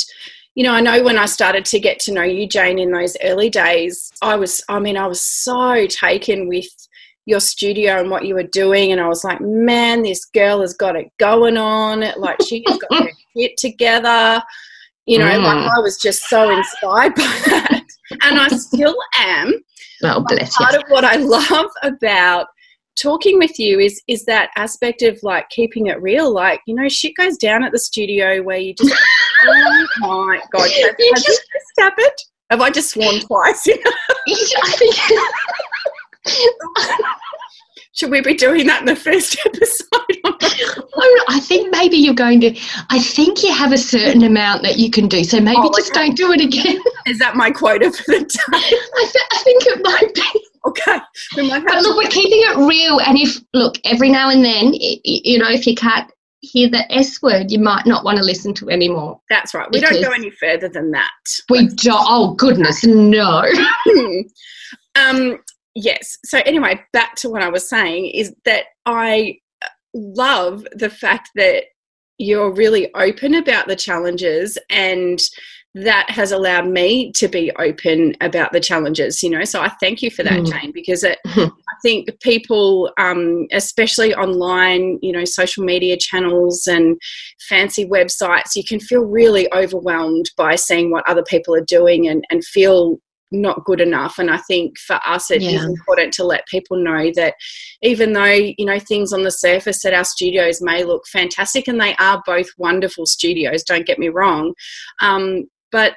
you 0.55 0.63
know, 0.63 0.73
I 0.73 0.81
know 0.81 1.03
when 1.03 1.17
I 1.17 1.25
started 1.25 1.65
to 1.65 1.79
get 1.79 1.99
to 2.01 2.13
know 2.13 2.23
you, 2.23 2.47
Jane, 2.47 2.77
in 2.77 2.91
those 2.91 3.17
early 3.23 3.49
days, 3.49 4.11
I 4.21 4.35
was, 4.35 4.63
I 4.69 4.79
mean, 4.79 4.95
I 4.95 5.07
was 5.07 5.21
so 5.21 5.87
taken 5.87 6.47
with 6.47 6.67
your 7.27 7.41
studio 7.41 7.99
and 7.99 8.09
what 8.09 8.25
you 8.25 8.33
were 8.33 8.43
doing. 8.43 8.93
And 8.93 9.01
I 9.01 9.07
was 9.07 9.23
like, 9.23 9.41
man, 9.41 10.01
this 10.01 10.23
girl 10.25 10.61
has 10.61 10.73
got 10.73 10.95
it 10.95 11.11
going 11.19 11.57
on. 11.57 12.03
Like, 12.17 12.41
she's 12.41 12.63
got 12.65 13.03
her 13.03 13.11
shit 13.37 13.57
together. 13.57 14.41
You 15.05 15.19
know, 15.19 15.25
mm. 15.25 15.43
like 15.43 15.57
I 15.57 15.79
was 15.79 15.97
just 15.97 16.23
so 16.29 16.49
inspired 16.49 17.15
by 17.15 17.41
that. 17.45 17.83
And 18.23 18.39
I 18.39 18.47
still 18.47 18.95
am. 19.17 19.53
Well, 20.01 20.23
bless 20.25 20.55
part 20.55 20.73
you. 20.73 20.79
of 20.79 20.85
what 20.87 21.03
I 21.03 21.17
love 21.17 21.69
about 21.83 22.47
talking 22.97 23.37
with 23.37 23.59
you 23.59 23.79
is 23.79 24.01
is 24.07 24.25
that 24.25 24.49
aspect 24.55 25.01
of 25.01 25.19
like 25.21 25.49
keeping 25.49 25.87
it 25.87 26.01
real. 26.01 26.33
Like 26.33 26.61
you 26.65 26.75
know, 26.75 26.87
shit 26.87 27.13
goes 27.15 27.37
down 27.37 27.63
at 27.63 27.71
the 27.71 27.79
studio 27.79 28.41
where 28.41 28.57
you 28.57 28.73
just 28.73 28.93
oh 29.47 29.87
my 30.01 30.39
god, 30.51 30.69
has, 30.69 30.95
has 30.97 31.23
just, 31.23 31.41
happened? 31.77 32.07
Have 32.49 32.61
I 32.61 32.69
just 32.69 32.91
sworn 32.91 33.19
twice? 33.19 33.67
I 34.27 34.71
think. 34.77 34.95
Should 37.97 38.11
we 38.11 38.21
be 38.21 38.35
doing 38.35 38.67
that 38.67 38.81
in 38.81 38.85
the 38.85 38.95
first 38.95 39.39
episode? 39.45 39.87
I 41.29 41.39
think 41.41 41.71
maybe 41.71 41.97
you're 41.97 42.13
going 42.13 42.39
to. 42.41 42.55
I 42.91 42.99
think 42.99 43.43
you 43.43 43.51
have 43.51 43.71
a 43.71 43.77
certain 43.77 44.23
amount 44.23 44.61
that 44.63 44.77
you 44.77 44.91
can 44.91 45.07
do, 45.07 45.23
so 45.23 45.39
maybe 45.39 45.57
oh, 45.59 45.71
just 45.75 45.91
okay. 45.91 46.05
don't 46.05 46.15
do 46.15 46.31
it 46.31 46.41
again. 46.41 46.79
Is 47.07 47.17
that 47.17 47.35
my 47.35 47.49
quota 47.49 47.91
for 47.91 48.03
the 48.05 48.19
day? 48.19 48.39
I, 48.53 49.09
th- 49.11 49.25
I 49.31 49.37
think 49.43 49.63
it 49.65 49.81
might 49.83 50.13
be. 50.13 50.47
Okay. 50.67 50.99
But 51.35 51.81
look, 51.81 51.97
we're 51.97 52.09
keeping 52.09 52.41
it 52.43 52.67
real, 52.67 52.99
and 52.99 53.17
if 53.17 53.39
look 53.55 53.77
every 53.83 54.11
now 54.11 54.29
and 54.29 54.45
then, 54.45 54.73
you 54.75 55.39
know, 55.39 55.49
if 55.49 55.65
you 55.65 55.73
can't 55.73 56.11
hear 56.41 56.69
the 56.69 56.91
S 56.93 57.19
word, 57.23 57.49
you 57.49 57.57
might 57.57 57.87
not 57.87 58.03
want 58.03 58.19
to 58.19 58.23
listen 58.23 58.53
to 58.55 58.69
anymore. 58.69 59.19
That's 59.29 59.55
right. 59.55 59.67
We 59.71 59.79
don't 59.79 60.03
go 60.03 60.11
any 60.11 60.29
further 60.29 60.69
than 60.69 60.91
that. 60.91 61.11
We 61.49 61.67
don't. 61.67 62.05
Oh 62.07 62.35
goodness, 62.35 62.85
no. 62.85 63.43
um. 64.95 65.39
Yes. 65.79 66.17
So 66.25 66.39
anyway, 66.39 66.81
back 66.91 67.13
to 67.17 67.29
what 67.29 67.43
I 67.43 67.49
was 67.49 67.69
saying 67.69 68.07
is 68.07 68.33
that 68.45 68.63
I 68.87 69.37
love 69.93 70.65
the 70.73 70.89
fact 70.89 71.29
that 71.35 71.65
you're 72.17 72.51
really 72.51 72.91
open 72.95 73.35
about 73.35 73.67
the 73.67 73.75
challenges 73.75 74.57
and 74.71 75.21
that 75.75 76.09
has 76.09 76.31
allowed 76.31 76.67
me 76.67 77.11
to 77.11 77.27
be 77.27 77.51
open 77.59 78.15
about 78.21 78.51
the 78.51 78.59
challenges 78.59 79.21
you 79.21 79.29
know 79.29 79.43
so 79.43 79.61
i 79.61 79.69
thank 79.79 80.01
you 80.01 80.09
for 80.09 80.23
that 80.23 80.39
mm. 80.39 80.51
jane 80.51 80.71
because 80.71 81.03
it, 81.03 81.19
i 81.25 81.49
think 81.83 82.09
people 82.21 82.91
um, 82.97 83.45
especially 83.51 84.15
online 84.15 84.97
you 85.03 85.11
know 85.11 85.25
social 85.25 85.63
media 85.63 85.95
channels 85.95 86.65
and 86.65 86.99
fancy 87.47 87.85
websites 87.85 88.55
you 88.55 88.63
can 88.63 88.79
feel 88.79 89.03
really 89.03 89.51
overwhelmed 89.53 90.31
by 90.35 90.55
seeing 90.55 90.89
what 90.89 91.07
other 91.07 91.23
people 91.23 91.53
are 91.53 91.65
doing 91.65 92.07
and, 92.07 92.23
and 92.31 92.43
feel 92.43 92.97
not 93.31 93.63
good 93.65 93.81
enough 93.81 94.17
and 94.17 94.31
i 94.31 94.37
think 94.37 94.77
for 94.77 94.99
us 95.05 95.29
it 95.31 95.41
yeah. 95.41 95.51
is 95.51 95.65
important 95.65 96.13
to 96.13 96.23
let 96.23 96.47
people 96.47 96.77
know 96.77 97.11
that 97.15 97.33
even 97.81 98.13
though 98.13 98.23
you 98.23 98.65
know 98.65 98.79
things 98.79 99.11
on 99.11 99.23
the 99.23 99.31
surface 99.31 99.83
at 99.85 99.93
our 99.93 100.05
studios 100.05 100.61
may 100.61 100.83
look 100.83 101.05
fantastic 101.07 101.67
and 101.67 101.79
they 101.79 101.95
are 101.95 102.21
both 102.25 102.47
wonderful 102.57 103.05
studios 103.05 103.63
don't 103.63 103.85
get 103.85 103.99
me 103.99 104.09
wrong 104.09 104.53
um, 105.01 105.43
but 105.71 105.95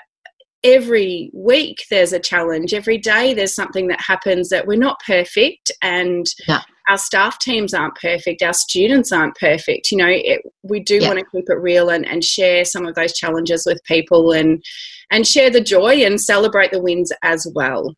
every 0.63 1.31
week 1.33 1.85
there's 1.91 2.13
a 2.13 2.19
challenge 2.19 2.75
every 2.75 2.99
day 2.99 3.33
there's 3.33 3.55
something 3.55 3.87
that 3.89 4.01
happens 4.01 4.51
that 4.51 4.67
we're 4.67 4.77
not 4.77 5.01
perfect 5.07 5.73
and 5.81 6.27
yeah. 6.47 6.61
our 6.89 6.99
staff 6.99 7.39
teams 7.39 7.73
aren't 7.73 7.95
perfect 7.95 8.43
our 8.43 8.53
students 8.53 9.11
aren't 9.11 9.35
perfect 9.37 9.91
you 9.91 9.97
know 9.97 10.09
it, 10.09 10.43
we 10.63 10.81
do 10.81 10.99
yeah. 10.99 11.07
want 11.07 11.19
to 11.19 11.25
keep 11.33 11.49
it 11.49 11.55
real 11.55 11.89
and, 11.89 12.07
and 12.07 12.23
share 12.23 12.65
some 12.65 12.85
of 12.85 12.95
those 12.95 13.15
challenges 13.15 13.65
with 13.65 13.83
people 13.85 14.33
and 14.33 14.63
and 15.11 15.27
share 15.27 15.51
the 15.51 15.61
joy 15.61 16.05
and 16.05 16.21
celebrate 16.21 16.71
the 16.71 16.83
wins 16.83 17.13
as 17.23 17.47
well 17.55 17.95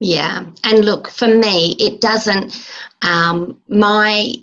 yeah 0.00 0.44
and 0.64 0.84
look 0.84 1.08
for 1.08 1.28
me 1.28 1.76
it 1.78 2.00
doesn't 2.00 2.68
um, 3.02 3.60
my 3.68 4.34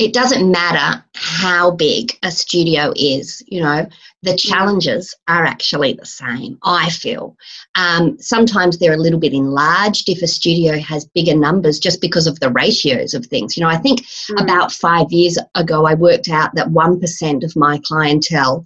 it 0.00 0.14
doesn't 0.14 0.50
matter 0.50 1.04
how 1.14 1.72
big 1.72 2.16
a 2.22 2.30
studio 2.30 2.90
is, 2.96 3.42
you 3.48 3.60
know, 3.60 3.86
the 4.22 4.34
challenges 4.34 5.14
are 5.28 5.44
actually 5.44 5.92
the 5.92 6.06
same, 6.06 6.58
I 6.62 6.88
feel. 6.88 7.36
Um, 7.74 8.18
sometimes 8.18 8.78
they're 8.78 8.94
a 8.94 8.96
little 8.96 9.20
bit 9.20 9.34
enlarged 9.34 10.08
if 10.08 10.22
a 10.22 10.26
studio 10.26 10.78
has 10.78 11.04
bigger 11.04 11.36
numbers 11.36 11.78
just 11.78 12.00
because 12.00 12.26
of 12.26 12.40
the 12.40 12.50
ratios 12.50 13.12
of 13.12 13.26
things. 13.26 13.58
You 13.58 13.62
know, 13.62 13.68
I 13.68 13.76
think 13.76 14.00
mm. 14.00 14.42
about 14.42 14.72
five 14.72 15.12
years 15.12 15.36
ago, 15.54 15.84
I 15.84 15.92
worked 15.92 16.30
out 16.30 16.54
that 16.54 16.68
1% 16.68 17.44
of 17.44 17.54
my 17.54 17.78
clientele 17.84 18.64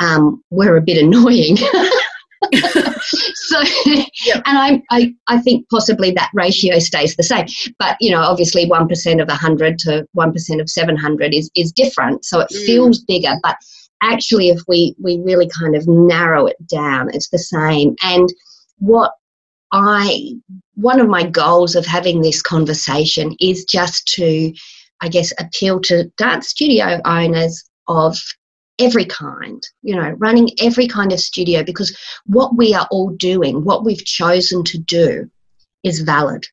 um, 0.00 0.44
were 0.50 0.76
a 0.76 0.82
bit 0.82 1.02
annoying. 1.02 1.56
so 3.34 3.62
yep. 4.26 4.42
and 4.46 4.58
I, 4.58 4.82
I 4.90 5.14
i 5.28 5.38
think 5.38 5.68
possibly 5.68 6.10
that 6.12 6.30
ratio 6.34 6.78
stays 6.78 7.16
the 7.16 7.22
same 7.22 7.46
but 7.78 7.96
you 8.00 8.10
know 8.10 8.20
obviously 8.20 8.66
1% 8.68 9.22
of 9.22 9.28
100 9.28 9.78
to 9.80 10.06
1% 10.16 10.60
of 10.60 10.68
700 10.68 11.34
is 11.34 11.50
is 11.56 11.72
different 11.72 12.24
so 12.24 12.40
it 12.40 12.48
mm. 12.52 12.66
feels 12.66 13.00
bigger 13.00 13.34
but 13.42 13.56
actually 14.02 14.48
if 14.48 14.60
we 14.68 14.94
we 15.02 15.20
really 15.24 15.48
kind 15.48 15.76
of 15.76 15.86
narrow 15.86 16.46
it 16.46 16.56
down 16.66 17.10
it's 17.14 17.30
the 17.30 17.38
same 17.38 17.94
and 18.02 18.28
what 18.78 19.12
i 19.72 20.32
one 20.74 21.00
of 21.00 21.08
my 21.08 21.24
goals 21.24 21.74
of 21.74 21.86
having 21.86 22.20
this 22.20 22.42
conversation 22.42 23.34
is 23.40 23.64
just 23.64 24.06
to 24.06 24.52
i 25.00 25.08
guess 25.08 25.32
appeal 25.38 25.80
to 25.80 26.04
dance 26.16 26.48
studio 26.48 27.00
owners 27.04 27.64
of 27.88 28.18
every 28.78 29.04
kind, 29.04 29.62
you 29.82 29.94
know, 29.94 30.10
running 30.18 30.50
every 30.60 30.88
kind 30.88 31.12
of 31.12 31.20
studio 31.20 31.62
because 31.62 31.96
what 32.26 32.56
we 32.56 32.74
are 32.74 32.88
all 32.90 33.10
doing, 33.10 33.64
what 33.64 33.84
we've 33.84 34.04
chosen 34.04 34.64
to 34.64 34.78
do, 34.78 35.30
is 35.82 36.00
valid. 36.00 36.46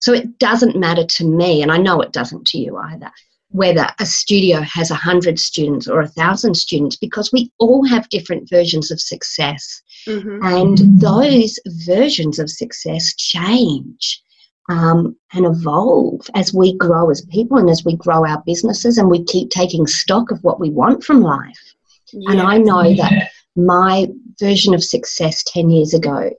So 0.00 0.12
it 0.12 0.38
doesn't 0.38 0.76
matter 0.76 1.04
to 1.04 1.24
me, 1.26 1.62
and 1.62 1.72
I 1.72 1.78
know 1.78 2.00
it 2.00 2.12
doesn't 2.12 2.46
to 2.48 2.58
you 2.58 2.76
either, 2.76 3.10
whether 3.48 3.88
a 3.98 4.06
studio 4.06 4.60
has 4.60 4.90
a 4.90 4.94
hundred 4.94 5.38
students 5.38 5.88
or 5.88 6.00
a 6.00 6.08
thousand 6.08 6.54
students, 6.54 6.96
because 6.96 7.32
we 7.32 7.50
all 7.58 7.86
have 7.86 8.08
different 8.10 8.50
versions 8.50 8.90
of 8.90 9.00
success. 9.00 9.82
Mm-hmm. 10.06 10.44
And 10.44 11.00
those 11.00 11.58
versions 11.86 12.38
of 12.38 12.50
success 12.50 13.14
change 13.14 14.22
um, 14.68 15.16
and 15.32 15.44
evolve 15.44 16.28
as 16.34 16.54
we 16.54 16.76
grow 16.76 17.10
as 17.10 17.26
people 17.26 17.58
and 17.58 17.68
as 17.68 17.84
we 17.84 17.96
grow 17.96 18.26
our 18.26 18.42
businesses 18.46 18.98
and 18.98 19.10
we 19.10 19.24
keep 19.24 19.50
taking 19.50 19.86
stock 19.86 20.30
of 20.30 20.42
what 20.42 20.60
we 20.60 20.70
want 20.70 21.04
from 21.04 21.20
life. 21.20 21.74
Yeah. 22.12 22.32
And 22.32 22.40
I 22.40 22.58
know 22.58 22.82
yeah. 22.82 23.08
that 23.08 23.30
my 23.56 24.08
version 24.40 24.74
of 24.74 24.82
success 24.82 25.42
10 25.44 25.70
years 25.70 25.94
ago 25.94 26.30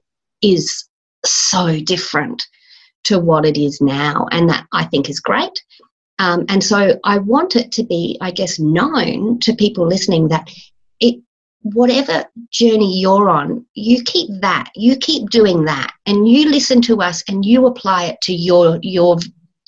is 0.41 0.87
so 1.25 1.79
different 1.79 2.45
to 3.03 3.19
what 3.19 3.45
it 3.45 3.57
is 3.57 3.79
now. 3.81 4.27
And 4.31 4.49
that 4.49 4.65
I 4.73 4.85
think 4.85 5.09
is 5.09 5.19
great. 5.19 5.63
Um, 6.17 6.45
and 6.49 6.63
so 6.63 6.97
I 7.03 7.17
want 7.19 7.55
it 7.55 7.71
to 7.73 7.83
be, 7.83 8.17
I 8.21 8.31
guess, 8.31 8.59
known 8.59 9.39
to 9.41 9.55
people 9.55 9.85
listening 9.85 10.29
that 10.29 10.49
it 10.99 11.21
whatever 11.73 12.23
journey 12.51 12.99
you're 12.99 13.27
on, 13.27 13.65
you 13.73 14.03
keep 14.03 14.29
that, 14.41 14.69
you 14.75 14.95
keep 14.95 15.29
doing 15.31 15.65
that, 15.65 15.91
and 16.05 16.29
you 16.29 16.47
listen 16.49 16.79
to 16.83 17.01
us 17.01 17.23
and 17.27 17.43
you 17.43 17.65
apply 17.65 18.05
it 18.05 18.21
to 18.21 18.33
your 18.33 18.77
your 18.83 19.17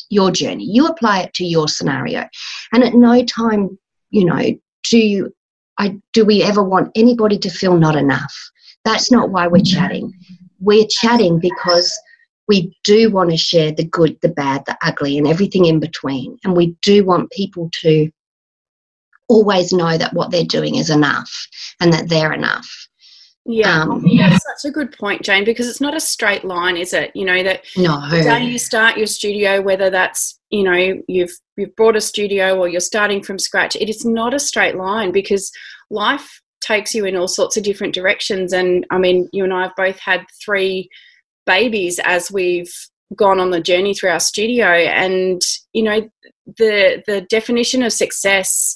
your 0.10 0.30
journey. 0.32 0.64
You 0.64 0.86
apply 0.86 1.22
it 1.22 1.34
to 1.36 1.46
your 1.46 1.68
scenario, 1.68 2.26
and 2.72 2.84
at 2.84 2.94
no 2.94 3.24
time, 3.24 3.78
you 4.12 4.26
know, 4.26 4.44
do 4.90 4.98
you, 4.98 5.34
I 5.80 6.00
do 6.14 6.24
we 6.24 6.44
ever 6.44 6.64
want 6.64 6.92
anybody 6.96 7.40
to 7.40 7.50
feel 7.50 7.76
not 7.76 7.96
enough? 7.96 8.34
That's 8.86 9.12
not 9.12 9.32
why 9.32 9.48
we're 9.48 9.64
chatting. 9.64 10.14
We're 10.60 10.88
chatting 10.88 11.40
because 11.40 11.92
we 12.48 12.78
do 12.84 13.10
want 13.10 13.32
to 13.32 13.38
share 13.38 13.72
the 13.72 13.84
good, 13.84 14.18
the 14.22 14.30
bad, 14.30 14.64
the 14.68 14.78
ugly, 14.84 15.18
and 15.18 15.28
everything 15.28 15.66
in 15.66 15.80
between, 15.80 16.38
and 16.44 16.56
we 16.56 16.78
do 16.84 17.04
want 17.04 17.32
people 17.32 17.72
to 17.82 18.12
always 19.30 19.74
know 19.74 19.98
that 19.98 20.14
what 20.14 20.32
they're 20.32 20.46
doing 20.46 20.76
is 20.76 20.90
enough 20.90 21.48
and 21.80 21.94
that 21.94 22.10
they're 22.10 22.34
enough. 22.34 22.68
Yeah, 23.50 23.84
um, 23.84 24.06
yeah, 24.06 24.38
such 24.38 24.70
a 24.70 24.72
good 24.72 24.92
point, 24.92 25.22
Jane, 25.22 25.46
because 25.46 25.70
it's 25.70 25.80
not 25.80 25.96
a 25.96 26.02
straight 26.02 26.44
line, 26.44 26.76
is 26.76 26.92
it? 26.92 27.12
You 27.16 27.24
know 27.24 27.44
that 27.44 27.64
no. 27.78 28.10
the 28.10 28.22
day 28.22 28.44
you 28.44 28.60
start 28.60 28.98
your 28.98 29.08
studio, 29.08 29.62
whether 29.62 29.90
that's 29.90 30.38
you 30.50 30.64
know 30.64 31.02
you've 31.08 31.32
you've 31.56 31.76
brought 31.78 31.96
a 31.96 32.02
studio 32.02 32.58
or 32.58 32.68
you're 32.68 32.82
starting 32.82 33.24
from 33.24 33.40
scratch, 33.40 33.78
it 33.78 33.90
is 33.90 34.04
not 34.04 34.34
a 34.34 34.40
straight 34.40 34.76
line 34.76 35.14
because 35.14 35.50
life 35.90 36.42
takes 36.60 36.94
you 36.94 37.06
in 37.06 37.16
all 37.16 37.30
sorts 37.30 37.56
of 37.56 37.64
different 37.64 37.94
directions. 37.94 38.52
And 38.52 38.86
I 38.90 38.98
mean, 38.98 39.30
you 39.32 39.46
and 39.46 39.54
I 39.54 39.64
have 39.64 39.76
both 39.78 40.00
had 40.00 40.26
three 40.44 40.90
babies 41.46 42.00
as 42.04 42.30
we've 42.30 42.74
gone 43.16 43.40
on 43.40 43.52
the 43.52 43.62
journey 43.62 43.94
through 43.94 44.10
our 44.10 44.20
studio, 44.20 44.68
and 44.68 45.42
you 45.72 45.84
know 45.84 46.10
the 46.58 47.02
the 47.08 47.22
definition 47.30 47.82
of 47.82 47.94
success 47.94 48.76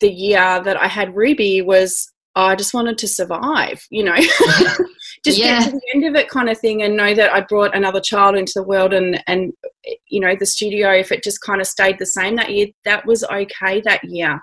the 0.00 0.12
year 0.12 0.62
that 0.62 0.80
I 0.80 0.86
had 0.86 1.16
Ruby 1.16 1.62
was 1.62 2.12
oh, 2.38 2.44
I 2.44 2.54
just 2.54 2.72
wanted 2.72 2.98
to 2.98 3.08
survive, 3.08 3.84
you 3.90 4.04
know, 4.04 4.14
just 5.24 5.38
yeah. 5.38 5.60
get 5.60 5.64
to 5.64 5.70
the 5.72 5.82
end 5.92 6.04
of 6.04 6.14
it 6.14 6.28
kind 6.28 6.48
of 6.48 6.56
thing 6.56 6.82
and 6.82 6.96
know 6.96 7.12
that 7.12 7.32
I 7.32 7.40
brought 7.40 7.76
another 7.76 8.00
child 8.00 8.36
into 8.36 8.52
the 8.54 8.62
world 8.62 8.94
and, 8.94 9.22
and, 9.26 9.52
you 10.06 10.20
know, 10.20 10.36
the 10.38 10.46
studio, 10.46 10.92
if 10.92 11.10
it 11.10 11.24
just 11.24 11.40
kind 11.40 11.60
of 11.60 11.66
stayed 11.66 11.98
the 11.98 12.06
same 12.06 12.36
that 12.36 12.50
year, 12.50 12.68
that 12.84 13.04
was 13.06 13.24
okay 13.24 13.80
that 13.80 14.04
year. 14.04 14.34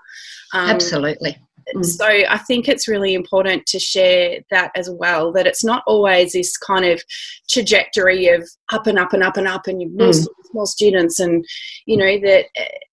Um, 0.53 0.69
Absolutely. 0.71 1.37
Mm. 1.73 1.85
So 1.85 2.05
I 2.05 2.37
think 2.39 2.67
it's 2.67 2.89
really 2.89 3.13
important 3.13 3.65
to 3.67 3.79
share 3.79 4.39
that 4.51 4.71
as 4.75 4.89
well, 4.89 5.31
that 5.31 5.47
it's 5.47 5.63
not 5.63 5.81
always 5.87 6.33
this 6.33 6.57
kind 6.57 6.83
of 6.83 7.01
trajectory 7.49 8.27
of 8.27 8.47
up 8.73 8.87
and 8.87 8.99
up 8.99 9.13
and 9.13 9.23
up 9.23 9.37
and 9.37 9.47
up 9.47 9.67
and 9.67 9.81
you've 9.81 9.97
more, 9.97 10.09
mm. 10.09 10.27
more 10.53 10.67
students 10.67 11.21
and, 11.21 11.45
you 11.85 11.95
know, 11.95 12.19
that 12.19 12.47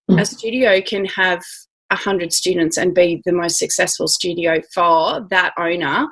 mm. 0.08 0.20
a 0.20 0.24
studio 0.24 0.80
can 0.80 1.04
have 1.06 1.42
100 1.92 2.32
students 2.32 2.76
and 2.76 2.94
be 2.94 3.22
the 3.24 3.32
most 3.32 3.58
successful 3.58 4.08
studio 4.08 4.60
for 4.74 5.26
that 5.30 5.52
owner. 5.58 6.06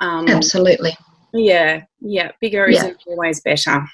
Um, 0.00 0.28
absolutely. 0.28 0.96
Yeah, 1.32 1.82
yeah. 2.00 2.32
Bigger 2.40 2.68
yeah. 2.68 2.78
isn't 2.78 3.02
always 3.06 3.40
better. 3.40 3.84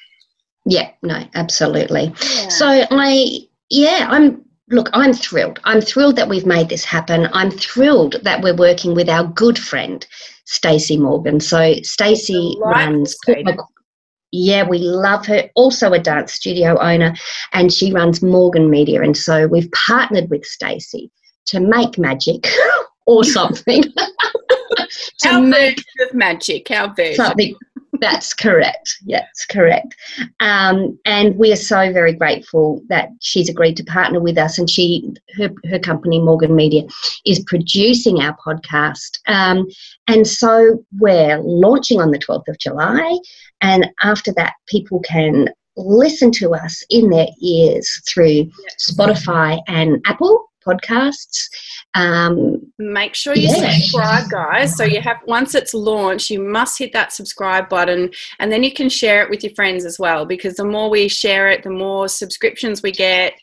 Yeah, 0.66 0.90
no, 1.02 1.24
absolutely. 1.34 2.12
Yeah. 2.20 2.48
So 2.48 2.84
I, 2.90 3.40
yeah, 3.70 4.06
I'm 4.10 4.44
look, 4.70 4.90
I'm 4.92 5.12
thrilled. 5.12 5.60
I'm 5.64 5.80
thrilled 5.80 6.16
that 6.16 6.28
we've 6.28 6.46
made 6.46 6.68
this 6.68 6.84
happen. 6.84 7.28
I'm 7.32 7.50
thrilled 7.50 8.16
that 8.22 8.42
we're 8.42 8.56
working 8.56 8.94
with 8.94 9.08
our 9.08 9.24
good 9.24 9.58
friend 9.58 10.06
Stacey 10.44 10.96
Morgan. 10.96 11.40
So 11.40 11.74
Stacey 11.82 12.56
runs 12.60 13.16
yeah, 14.30 14.62
we 14.68 14.78
love 14.78 15.24
her. 15.26 15.50
Also 15.54 15.92
a 15.92 15.98
dance 15.98 16.34
studio 16.34 16.78
owner, 16.80 17.14
and 17.52 17.72
she 17.72 17.92
runs 17.92 18.22
Morgan 18.22 18.68
Media. 18.68 19.02
And 19.02 19.16
so 19.16 19.46
we've 19.46 19.70
partnered 19.72 20.28
with 20.28 20.44
Stacey 20.44 21.10
to 21.48 21.60
make 21.60 21.98
magic 21.98 22.48
or 23.06 23.24
something. 23.24 23.82
to 25.20 25.28
our 25.28 25.40
make 25.40 25.78
of 26.00 26.14
magic, 26.14 26.70
our 26.70 26.94
version. 26.94 27.24
Something. 27.24 27.56
That's 28.00 28.32
correct. 28.32 28.96
Yes, 29.04 29.44
correct. 29.50 29.96
Um, 30.40 30.98
and 31.04 31.36
we 31.36 31.52
are 31.52 31.56
so 31.56 31.92
very 31.92 32.12
grateful 32.12 32.80
that 32.88 33.08
she's 33.20 33.48
agreed 33.48 33.76
to 33.78 33.84
partner 33.84 34.20
with 34.20 34.38
us, 34.38 34.58
and 34.58 34.70
she, 34.70 35.12
her, 35.36 35.50
her 35.68 35.78
company 35.78 36.20
Morgan 36.20 36.54
Media, 36.54 36.82
is 37.26 37.44
producing 37.46 38.20
our 38.20 38.36
podcast. 38.36 39.18
Um, 39.26 39.66
and 40.06 40.26
so 40.26 40.84
we're 40.98 41.40
launching 41.40 42.00
on 42.00 42.12
the 42.12 42.18
twelfth 42.18 42.48
of 42.48 42.58
July, 42.58 43.18
and 43.60 43.88
after 44.02 44.32
that, 44.34 44.54
people 44.68 45.00
can 45.00 45.48
listen 45.76 46.30
to 46.32 46.54
us 46.54 46.82
in 46.90 47.10
their 47.10 47.28
ears 47.42 48.02
through 48.08 48.50
Spotify 48.90 49.60
and 49.68 50.00
Apple 50.06 50.47
podcasts. 50.68 51.48
Um, 51.94 52.60
Make 52.78 53.14
sure 53.14 53.34
you 53.34 53.48
yeah. 53.48 53.72
subscribe, 53.72 54.30
guys. 54.30 54.76
So 54.76 54.84
you 54.84 55.00
have 55.00 55.18
once 55.26 55.54
it's 55.54 55.74
launched, 55.74 56.30
you 56.30 56.42
must 56.42 56.78
hit 56.78 56.92
that 56.92 57.12
subscribe 57.12 57.68
button, 57.68 58.10
and 58.38 58.52
then 58.52 58.62
you 58.62 58.72
can 58.72 58.88
share 58.88 59.22
it 59.22 59.30
with 59.30 59.42
your 59.42 59.54
friends 59.54 59.84
as 59.84 59.98
well. 59.98 60.26
Because 60.26 60.56
the 60.56 60.64
more 60.64 60.90
we 60.90 61.08
share 61.08 61.48
it, 61.48 61.62
the 61.62 61.70
more 61.70 62.08
subscriptions 62.08 62.82
we 62.82 62.92
get. 62.92 63.38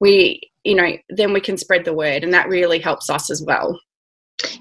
We, 0.00 0.40
you 0.64 0.74
know, 0.74 0.96
then 1.08 1.32
we 1.32 1.40
can 1.40 1.56
spread 1.56 1.84
the 1.84 1.94
word, 1.94 2.24
and 2.24 2.34
that 2.34 2.48
really 2.48 2.78
helps 2.78 3.08
us 3.08 3.30
as 3.30 3.42
well. 3.42 3.78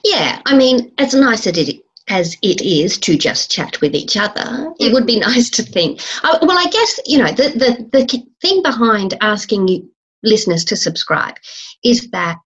Yeah, 0.04 0.42
I 0.46 0.56
mean, 0.56 0.92
as 0.98 1.14
nice 1.14 1.48
as 1.48 1.58
it 1.58 1.82
as 2.10 2.36
it 2.42 2.62
is 2.62 2.98
to 2.98 3.18
just 3.18 3.50
chat 3.50 3.80
with 3.80 3.96
each 3.96 4.18
other, 4.18 4.74
it 4.80 4.92
would 4.94 5.06
be 5.06 5.20
nice 5.32 5.50
to 5.52 5.64
think. 5.64 6.02
Well, 6.24 6.58
I 6.58 6.68
guess 6.70 7.00
you 7.06 7.18
know 7.20 7.32
the 7.32 7.50
the 7.56 7.98
the 7.98 8.24
thing 8.42 8.62
behind 8.62 9.16
asking 9.22 9.68
you 9.68 9.90
listeners 10.24 10.66
to 10.66 10.76
subscribe 10.76 11.36
is 11.84 12.10
that 12.12 12.38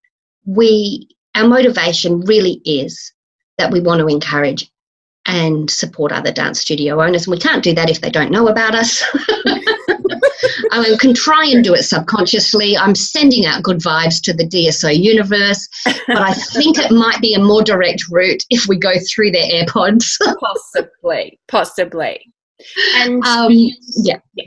we 0.46 1.08
our 1.36 1.48
motivation 1.48 2.22
really 2.22 2.62
is 2.66 3.14
that 3.58 3.72
we 3.72 3.80
want 3.80 4.00
to 4.00 4.08
encourage 4.08 4.70
and 5.28 5.70
support 5.70 6.12
other 6.12 6.32
dance 6.32 6.60
studio 6.60 7.02
owners. 7.02 7.28
And 7.28 7.32
we 7.32 7.40
can't 7.40 7.64
do 7.64 7.74
that 7.76 7.90
if 7.90 8.02
they 8.02 8.10
don't 8.10 8.32
know 8.32 8.48
about 8.48 8.74
us. 8.74 9.04
I 10.72 10.82
mean, 10.82 10.98
can 10.98 11.14
try 11.14 11.46
and 11.46 11.64
do 11.64 11.74
it 11.74 11.84
subconsciously. 11.84 12.78
I'm 12.78 12.96
sending 12.96 13.46
out 13.46 13.64
good 13.64 13.80
vibes 13.80 14.22
to 14.24 14.34
the 14.34 14.48
DSO 14.48 14.98
universe, 14.98 15.68
but 15.86 16.22
I 16.22 16.34
think 16.34 16.78
it 16.80 16.92
might 16.92 17.20
be 17.22 17.34
a 17.34 17.40
more 17.40 17.62
direct 17.62 18.04
route 18.10 18.44
if 18.50 18.68
we 18.68 18.78
go 18.78 18.94
through 19.14 19.32
their 19.32 19.52
AirPods. 19.52 20.18
possibly, 20.40 21.40
possibly. 21.48 22.34
And 22.96 23.24
um, 23.26 23.52
yeah. 23.52 24.20
yeah. 24.34 24.46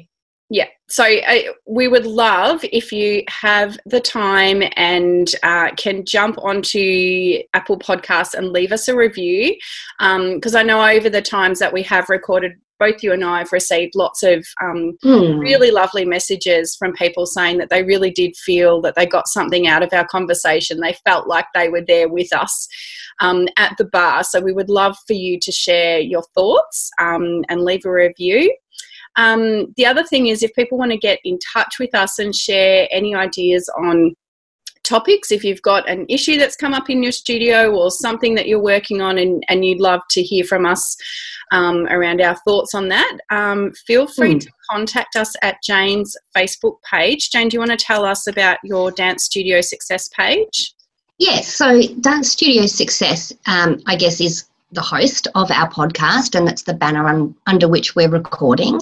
Yeah. 0.52 0.66
So 0.88 1.04
uh, 1.04 1.52
we 1.64 1.86
would 1.86 2.06
love 2.06 2.64
if 2.64 2.90
you 2.90 3.22
have 3.28 3.78
the 3.86 4.00
time 4.00 4.64
and 4.74 5.32
uh, 5.44 5.70
can 5.76 6.04
jump 6.04 6.36
onto 6.38 7.38
Apple 7.54 7.78
Podcasts 7.78 8.34
and 8.34 8.48
leave 8.48 8.72
us 8.72 8.88
a 8.88 8.96
review. 8.96 9.54
Because 10.00 10.54
um, 10.56 10.60
I 10.60 10.64
know 10.64 10.84
over 10.84 11.08
the 11.08 11.22
times 11.22 11.60
that 11.60 11.72
we 11.72 11.84
have 11.84 12.08
recorded, 12.08 12.54
both 12.80 13.00
you 13.00 13.12
and 13.12 13.24
I 13.24 13.38
have 13.38 13.52
received 13.52 13.94
lots 13.94 14.24
of 14.24 14.44
um, 14.60 14.96
mm. 15.04 15.38
really 15.38 15.70
lovely 15.70 16.04
messages 16.04 16.74
from 16.76 16.94
people 16.94 17.26
saying 17.26 17.58
that 17.58 17.70
they 17.70 17.84
really 17.84 18.10
did 18.10 18.34
feel 18.36 18.80
that 18.80 18.96
they 18.96 19.06
got 19.06 19.28
something 19.28 19.68
out 19.68 19.84
of 19.84 19.92
our 19.92 20.06
conversation. 20.06 20.80
They 20.80 20.96
felt 21.04 21.28
like 21.28 21.46
they 21.54 21.68
were 21.68 21.84
there 21.86 22.08
with 22.08 22.34
us. 22.34 22.66
Um, 23.22 23.48
at 23.58 23.76
the 23.76 23.84
bar. 23.84 24.24
So, 24.24 24.40
we 24.40 24.54
would 24.54 24.70
love 24.70 24.96
for 25.06 25.12
you 25.12 25.38
to 25.40 25.52
share 25.52 25.98
your 25.98 26.22
thoughts 26.34 26.88
um, 26.98 27.44
and 27.50 27.60
leave 27.60 27.84
a 27.84 27.92
review. 27.92 28.50
Um, 29.16 29.72
the 29.76 29.86
other 29.86 30.04
thing 30.04 30.28
is 30.28 30.42
if 30.42 30.54
people 30.54 30.78
want 30.78 30.92
to 30.92 30.98
get 30.98 31.18
in 31.24 31.38
touch 31.52 31.78
with 31.78 31.94
us 31.94 32.18
and 32.18 32.34
share 32.34 32.88
any 32.90 33.14
ideas 33.14 33.68
on 33.76 34.14
topics, 34.84 35.30
if 35.30 35.44
you've 35.44 35.62
got 35.62 35.88
an 35.88 36.06
issue 36.08 36.36
that's 36.38 36.56
come 36.56 36.74
up 36.74 36.90
in 36.90 37.02
your 37.02 37.12
studio 37.12 37.70
or 37.70 37.90
something 37.90 38.34
that 38.34 38.48
you're 38.48 38.62
working 38.62 39.00
on 39.00 39.18
and, 39.18 39.42
and 39.48 39.64
you'd 39.64 39.80
love 39.80 40.00
to 40.10 40.22
hear 40.22 40.44
from 40.44 40.66
us 40.66 40.96
um, 41.52 41.86
around 41.90 42.20
our 42.20 42.36
thoughts 42.46 42.74
on 42.74 42.88
that, 42.88 43.18
um, 43.30 43.72
feel 43.86 44.06
free 44.06 44.34
mm. 44.34 44.40
to 44.40 44.50
contact 44.70 45.16
us 45.16 45.34
at 45.42 45.56
Jane's 45.62 46.16
Facebook 46.36 46.76
page. 46.88 47.30
Jane, 47.30 47.48
do 47.48 47.56
you 47.56 47.60
want 47.60 47.72
to 47.72 47.76
tell 47.76 48.04
us 48.04 48.26
about 48.26 48.58
your 48.64 48.90
Dance 48.90 49.24
Studio 49.24 49.60
Success 49.60 50.08
page? 50.08 50.74
Yes, 51.18 51.54
so 51.54 51.82
Dance 52.00 52.30
Studio 52.30 52.66
Success, 52.66 53.32
um, 53.46 53.82
I 53.86 53.94
guess, 53.94 54.20
is 54.20 54.46
the 54.72 54.80
host 54.80 55.26
of 55.34 55.50
our 55.50 55.68
podcast, 55.70 56.34
and 56.34 56.46
that's 56.46 56.62
the 56.62 56.74
banner 56.74 57.08
un, 57.08 57.34
under 57.46 57.68
which 57.68 57.94
we're 57.94 58.08
recording. 58.08 58.74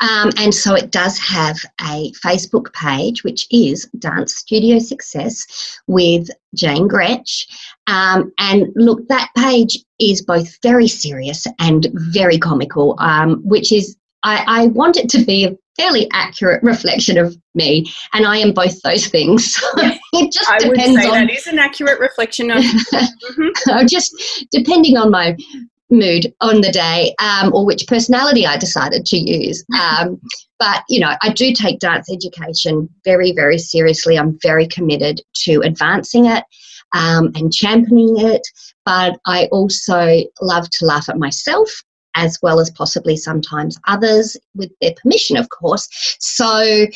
Um, 0.00 0.30
and 0.38 0.54
so 0.54 0.74
it 0.74 0.90
does 0.90 1.18
have 1.18 1.56
a 1.80 2.12
Facebook 2.12 2.72
page, 2.72 3.24
which 3.24 3.46
is 3.50 3.88
Dance 3.98 4.34
Studio 4.34 4.78
Success 4.78 5.78
with 5.86 6.28
Jane 6.54 6.88
Gretsch. 6.88 7.46
Um, 7.86 8.32
and 8.38 8.68
look, 8.74 9.06
that 9.08 9.30
page 9.36 9.78
is 10.00 10.22
both 10.22 10.60
very 10.62 10.88
serious 10.88 11.46
and 11.58 11.88
very 11.92 12.38
comical, 12.38 12.96
um, 12.98 13.40
which 13.44 13.72
is 13.72 13.96
I, 14.22 14.44
I, 14.46 14.66
want 14.68 14.96
it 14.96 15.08
to 15.10 15.24
be 15.24 15.44
a 15.44 15.56
fairly 15.76 16.08
accurate 16.12 16.62
reflection 16.62 17.18
of 17.18 17.36
me, 17.54 17.90
and 18.12 18.26
I 18.26 18.38
am 18.38 18.52
both 18.52 18.80
those 18.82 19.06
things. 19.06 19.54
it 19.76 20.32
just 20.32 20.50
I 20.50 20.58
depends 20.58 20.92
would 20.92 21.02
say 21.02 21.08
on, 21.08 21.26
that 21.26 21.30
is 21.30 21.46
an 21.46 21.58
accurate 21.58 22.00
reflection 22.00 22.50
of. 22.50 22.58
mm-hmm. 22.64 23.86
just 23.88 24.14
depending 24.50 24.96
on 24.96 25.10
my 25.10 25.36
mood 25.90 26.34
on 26.40 26.60
the 26.60 26.72
day 26.72 27.14
um, 27.20 27.54
or 27.54 27.64
which 27.64 27.86
personality 27.86 28.46
I 28.46 28.56
decided 28.56 29.06
to 29.06 29.16
use. 29.16 29.64
Um, 29.78 30.20
but 30.58 30.82
you 30.88 31.00
know, 31.00 31.14
I 31.22 31.32
do 31.32 31.52
take 31.52 31.78
dance 31.78 32.10
education 32.10 32.88
very, 33.04 33.32
very 33.32 33.58
seriously. 33.58 34.18
I'm 34.18 34.38
very 34.42 34.66
committed 34.66 35.20
to 35.44 35.60
advancing 35.60 36.26
it 36.26 36.44
um, 36.94 37.30
and 37.34 37.52
championing 37.52 38.18
it. 38.18 38.42
But 38.84 39.18
I 39.26 39.46
also 39.46 40.22
love 40.40 40.68
to 40.70 40.86
laugh 40.86 41.08
at 41.08 41.18
myself 41.18 41.70
as 42.16 42.38
well 42.42 42.58
as 42.58 42.70
possibly 42.70 43.16
sometimes 43.16 43.78
others 43.86 44.36
with 44.54 44.72
their 44.80 44.94
permission, 45.00 45.36
of 45.36 45.48
course. 45.50 45.88
So, 46.18 46.86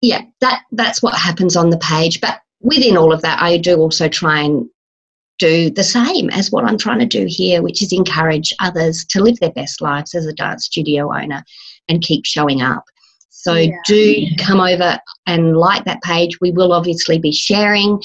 yeah, 0.00 0.22
that 0.40 0.62
that's 0.72 1.02
what 1.02 1.14
happens 1.14 1.56
on 1.56 1.70
the 1.70 1.78
page. 1.78 2.20
But 2.20 2.40
within 2.60 2.96
all 2.96 3.12
of 3.12 3.22
that, 3.22 3.42
I 3.42 3.58
do 3.58 3.76
also 3.76 4.08
try 4.08 4.40
and 4.40 4.66
do 5.38 5.70
the 5.70 5.84
same 5.84 6.30
as 6.30 6.50
what 6.50 6.64
I'm 6.64 6.78
trying 6.78 7.00
to 7.00 7.06
do 7.06 7.26
here, 7.28 7.62
which 7.62 7.82
is 7.82 7.92
encourage 7.92 8.54
others 8.60 9.04
to 9.06 9.22
live 9.22 9.38
their 9.40 9.52
best 9.52 9.82
lives 9.82 10.14
as 10.14 10.24
a 10.24 10.32
dance 10.32 10.64
studio 10.64 11.14
owner 11.14 11.44
and 11.88 12.02
keep 12.02 12.24
showing 12.24 12.62
up. 12.62 12.84
So 13.28 13.54
yeah. 13.54 13.76
do 13.86 14.26
come 14.38 14.60
over 14.60 14.98
and 15.26 15.56
like 15.56 15.84
that 15.84 16.02
page. 16.02 16.40
We 16.40 16.52
will 16.52 16.72
obviously 16.72 17.18
be 17.18 17.32
sharing 17.32 18.00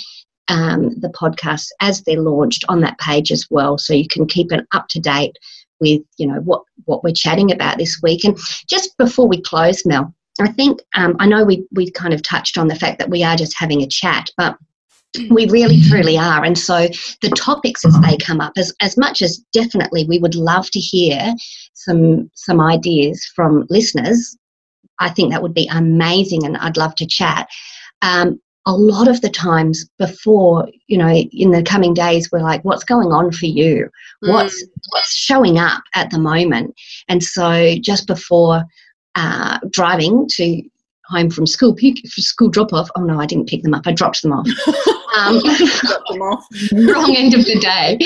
um, 0.49 0.99
the 0.99 1.10
podcasts 1.10 1.69
as 1.80 2.04
they're 2.04 2.19
launched 2.19 2.65
on 2.67 2.82
that 2.82 2.99
page 2.99 3.32
as 3.32 3.47
well, 3.49 3.77
so 3.77 3.93
you 3.93 4.08
can 4.08 4.27
keep 4.27 4.51
it 4.51 4.65
up 4.73 4.88
to 4.89 4.99
date 4.99 5.36
with 5.82 6.02
you 6.17 6.28
know 6.28 6.39
what 6.41 6.63
what 6.86 7.04
we're 7.04 7.13
chatting 7.13 7.52
about 7.52 7.78
this 7.78 8.00
week. 8.02 8.24
And 8.24 8.38
just 8.67 8.98
before 8.98 9.28
we 9.28 9.41
close, 9.41 9.86
Mel, 9.86 10.13
I 10.39 10.50
think 10.52 10.80
um, 10.96 11.15
I 11.20 11.26
know 11.26 11.44
we 11.44 11.65
we 11.72 11.91
kind 11.91 12.13
of 12.13 12.22
touched 12.22 12.58
on 12.58 12.67
the 12.67 12.76
fact 12.76 13.00
that 13.00 13.10
we 13.10 13.24
are 13.24 13.36
just 13.36 13.58
having 13.58 13.82
a 13.82 13.88
chat, 13.88 14.30
but 14.38 14.58
we 15.30 15.46
really 15.48 15.82
truly 15.82 16.17
are 16.17 16.44
and 16.46 16.58
so 16.58 16.88
the 17.22 17.30
topics 17.36 17.84
as 17.84 18.00
they 18.00 18.15
come 18.15 18.39
up 18.39 18.54
as, 18.58 18.74
as 18.80 18.98
much 18.98 19.22
as 19.22 19.39
definitely 19.52 20.06
we 20.06 20.20
would 20.20 20.36
love 20.36 20.70
to 20.72 20.80
hear 20.80 21.34
some 21.74 22.32
some 22.34 22.62
ideas 22.62 23.26
from 23.36 23.65
listeners 23.70 24.38
i 25.00 25.10
think 25.10 25.30
that 25.30 25.41
would 25.41 25.54
be 25.54 25.67
amazing 25.67 26.46
and 26.46 26.56
i'd 26.60 26.78
love 26.78 26.96
to 26.96 27.06
chat 27.06 27.50
um, 28.02 28.39
a 28.65 28.74
lot 28.74 29.08
of 29.08 29.21
the 29.21 29.30
times 29.30 29.89
before 29.97 30.67
you 30.88 30.97
know 30.97 31.10
in 31.10 31.52
the 31.52 31.63
coming 31.63 31.93
days 31.93 32.30
we're 32.32 32.39
like 32.39 32.63
what's 32.63 32.84
going 32.84 33.12
on 33.12 33.32
for 33.32 33.45
you? 33.45 33.89
Mm. 34.24 34.34
what's 34.34 34.63
what's 34.89 35.15
showing 35.15 35.58
up 35.58 35.84
at 35.95 36.12
the 36.12 36.19
moment? 36.19 36.76
And 37.08 37.24
so 37.24 37.76
just 37.82 38.08
before 38.08 38.63
uh, 39.15 39.60
driving 39.71 40.28
to 40.36 40.62
home 41.08 41.30
from 41.30 41.45
school 41.45 41.76
pick, 41.76 41.97
school 42.08 42.50
drop 42.50 42.71
off 42.71 42.89
oh 42.95 43.04
no 43.04 43.19
i 43.19 43.26
didn't 43.26 43.50
pick 43.50 43.63
them 43.63 43.74
up 43.74 43.86
i 43.86 43.91
dropped 43.91 44.21
them 44.21 44.34
off. 44.34 44.47
Um, 45.17 45.39
them 45.39 46.21
off. 46.21 46.45
wrong 46.71 47.13
end 47.17 47.34
of 47.34 47.43
the 47.43 47.60
day. 47.60 47.97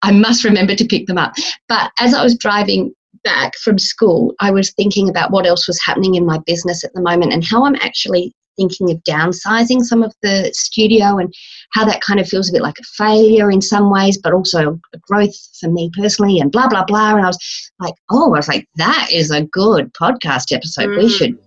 I 0.00 0.12
must 0.12 0.44
remember 0.44 0.74
to 0.74 0.86
pick 0.86 1.06
them 1.06 1.18
up. 1.18 1.34
But 1.68 1.92
as 2.00 2.14
i 2.14 2.24
was 2.24 2.38
driving 2.38 2.94
back 3.22 3.54
from 3.56 3.78
school 3.78 4.34
i 4.40 4.50
was 4.50 4.72
thinking 4.72 5.10
about 5.10 5.30
what 5.30 5.46
else 5.46 5.68
was 5.68 5.78
happening 5.82 6.14
in 6.14 6.24
my 6.24 6.38
business 6.46 6.84
at 6.84 6.92
the 6.94 7.02
moment 7.02 7.34
and 7.34 7.44
how 7.44 7.66
i'm 7.66 7.74
actually 7.76 8.32
thinking 8.58 8.90
of 8.90 9.02
downsizing 9.04 9.82
some 9.82 10.02
of 10.02 10.12
the 10.22 10.50
studio 10.52 11.18
and 11.18 11.32
how 11.72 11.84
that 11.84 12.02
kind 12.02 12.20
of 12.20 12.28
feels 12.28 12.50
a 12.50 12.52
bit 12.52 12.62
like 12.62 12.78
a 12.78 12.84
failure 12.96 13.50
in 13.50 13.62
some 13.62 13.90
ways, 13.90 14.18
but 14.18 14.34
also 14.34 14.78
a 14.94 14.98
growth 15.08 15.34
for 15.60 15.70
me 15.70 15.90
personally 15.96 16.40
and 16.40 16.52
blah, 16.52 16.68
blah, 16.68 16.84
blah. 16.84 17.14
And 17.14 17.24
I 17.24 17.28
was 17.28 17.70
like, 17.80 17.94
oh, 18.10 18.34
I 18.34 18.38
was 18.38 18.48
like, 18.48 18.68
that 18.76 19.08
is 19.12 19.30
a 19.30 19.44
good 19.44 19.92
podcast 19.94 20.54
episode. 20.54 20.88
Mm. 20.88 20.98
We 20.98 21.08
should 21.08 21.38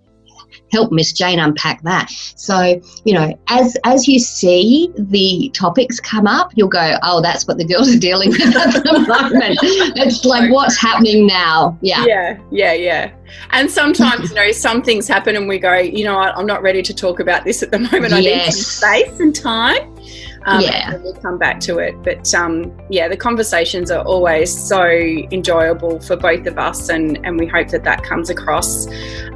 help 0.70 0.92
Miss 0.92 1.12
Jane 1.12 1.38
unpack 1.38 1.82
that. 1.82 2.10
So, 2.10 2.80
you 3.04 3.14
know, 3.14 3.38
as 3.48 3.76
as 3.84 4.08
you 4.08 4.18
see 4.18 4.90
the 4.96 5.50
topics 5.54 6.00
come 6.00 6.26
up, 6.26 6.52
you'll 6.54 6.68
go, 6.68 6.96
oh, 7.02 7.20
that's 7.20 7.46
what 7.46 7.58
the 7.58 7.64
girls 7.64 7.94
are 7.94 7.98
dealing 7.98 8.30
with 8.30 8.56
at 8.56 8.72
the 8.82 8.92
moment. 9.08 9.58
it's 9.96 10.24
like 10.24 10.50
what's 10.50 10.76
happening 10.76 11.26
now. 11.26 11.78
Yeah. 11.80 12.04
Yeah, 12.06 12.38
yeah, 12.50 12.72
yeah. 12.72 13.12
And 13.50 13.70
sometimes, 13.70 14.30
you 14.30 14.36
know, 14.36 14.52
some 14.52 14.82
things 14.82 15.08
happen 15.08 15.36
and 15.36 15.48
we 15.48 15.58
go, 15.58 15.74
you 15.76 16.04
know, 16.04 16.18
I'm 16.18 16.46
not 16.46 16.62
ready 16.62 16.82
to 16.82 16.94
talk 16.94 17.20
about 17.20 17.44
this 17.44 17.62
at 17.62 17.70
the 17.70 17.78
moment. 17.78 18.12
I 18.12 18.18
yes. 18.18 18.46
need 18.46 18.52
some 18.52 18.88
space 18.88 19.20
and 19.20 19.34
time. 19.34 19.96
Um, 20.46 20.60
yeah. 20.60 20.96
we'll 20.98 21.14
come 21.14 21.38
back 21.38 21.60
to 21.60 21.78
it. 21.78 22.00
But 22.02 22.32
um, 22.34 22.76
yeah, 22.90 23.08
the 23.08 23.16
conversations 23.16 23.90
are 23.90 24.04
always 24.04 24.56
so 24.56 24.84
enjoyable 24.84 26.00
for 26.00 26.16
both 26.16 26.46
of 26.46 26.58
us, 26.58 26.88
and, 26.88 27.18
and 27.24 27.38
we 27.38 27.46
hope 27.46 27.68
that 27.68 27.84
that 27.84 28.02
comes 28.02 28.30
across, 28.30 28.86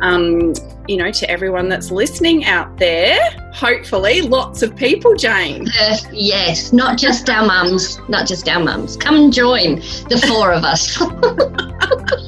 um, 0.00 0.52
you 0.88 0.96
know, 0.96 1.10
to 1.10 1.30
everyone 1.30 1.68
that's 1.68 1.90
listening 1.90 2.44
out 2.44 2.76
there. 2.78 3.18
Hopefully, 3.52 4.22
lots 4.22 4.62
of 4.62 4.74
people, 4.76 5.14
Jane. 5.14 5.68
Uh, 5.80 5.96
yes, 6.12 6.72
not 6.72 6.98
just 6.98 7.28
our 7.30 7.46
mums, 7.46 7.98
not 8.08 8.26
just 8.26 8.48
our 8.48 8.62
mums. 8.62 8.96
Come 8.96 9.16
and 9.16 9.32
join 9.32 9.76
the 10.08 10.24
four 10.28 10.52
of 10.52 10.64
us. 10.64 11.00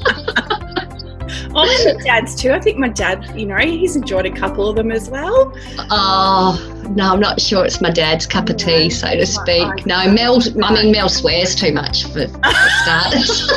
oh, 1.55 1.93
my 1.95 2.03
dad's 2.03 2.35
too. 2.35 2.51
I 2.51 2.59
think 2.59 2.77
my 2.77 2.89
dad, 2.89 3.25
you 3.37 3.45
know, 3.45 3.57
he's 3.57 3.95
enjoyed 3.95 4.25
a 4.25 4.31
couple 4.31 4.69
of 4.69 4.75
them 4.75 4.91
as 4.91 5.09
well. 5.09 5.53
Oh, 5.89 6.83
no, 6.95 7.13
I'm 7.13 7.19
not 7.19 7.39
sure 7.39 7.65
it's 7.65 7.81
my 7.81 7.89
dad's 7.89 8.25
cup 8.25 8.49
of 8.49 8.57
tea, 8.57 8.89
so 8.89 9.07
to 9.15 9.25
speak. 9.25 9.85
No, 9.85 10.11
Mel, 10.11 10.41
I 10.63 10.73
mean, 10.73 10.91
Mel 10.91 11.09
swears 11.09 11.55
too 11.55 11.71
much 11.73 12.03
for, 12.05 12.27
for 12.27 12.69
starters. 12.83 13.47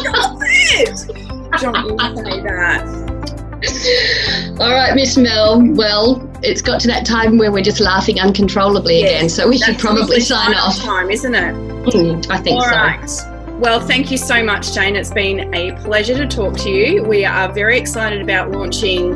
Don't 1.61 1.99
say 2.19 2.41
that. 2.43 3.13
All 4.61 4.73
right, 4.73 4.95
Miss 4.95 5.17
Mel. 5.17 5.63
Well, 5.75 6.29
it's 6.43 6.63
got 6.63 6.81
to 6.81 6.89
that 6.89 7.07
time 7.07 7.39
where 7.39 7.53
we're 7.53 7.63
just 7.63 7.81
laughing 7.81 8.21
uncontrollably 8.21 9.01
yes, 9.01 9.11
again, 9.11 9.29
so 9.29 9.49
we 9.49 9.59
should 9.59 9.79
probably 9.79 10.21
sign 10.21 10.55
off. 10.55 10.79
Time, 10.79 11.11
isn't 11.11 11.35
it? 11.35 11.55
Mm, 11.55 12.31
I 12.31 12.39
think 12.39 12.57
All 12.57 12.69
so. 12.69 12.77
Right. 12.77 13.32
Well, 13.61 13.81
thank 13.81 14.11
you 14.11 14.19
so 14.19 14.43
much, 14.43 14.73
Jane. 14.75 14.97
It's 14.97 15.13
been 15.13 15.55
a 15.55 15.73
pleasure 15.83 16.17
to 16.17 16.27
talk 16.27 16.57
to 16.59 16.71
you. 16.71 17.05
We 17.05 17.25
are 17.25 17.53
very 17.53 17.79
excited 17.79 18.21
about 18.21 18.51
launching 18.51 19.13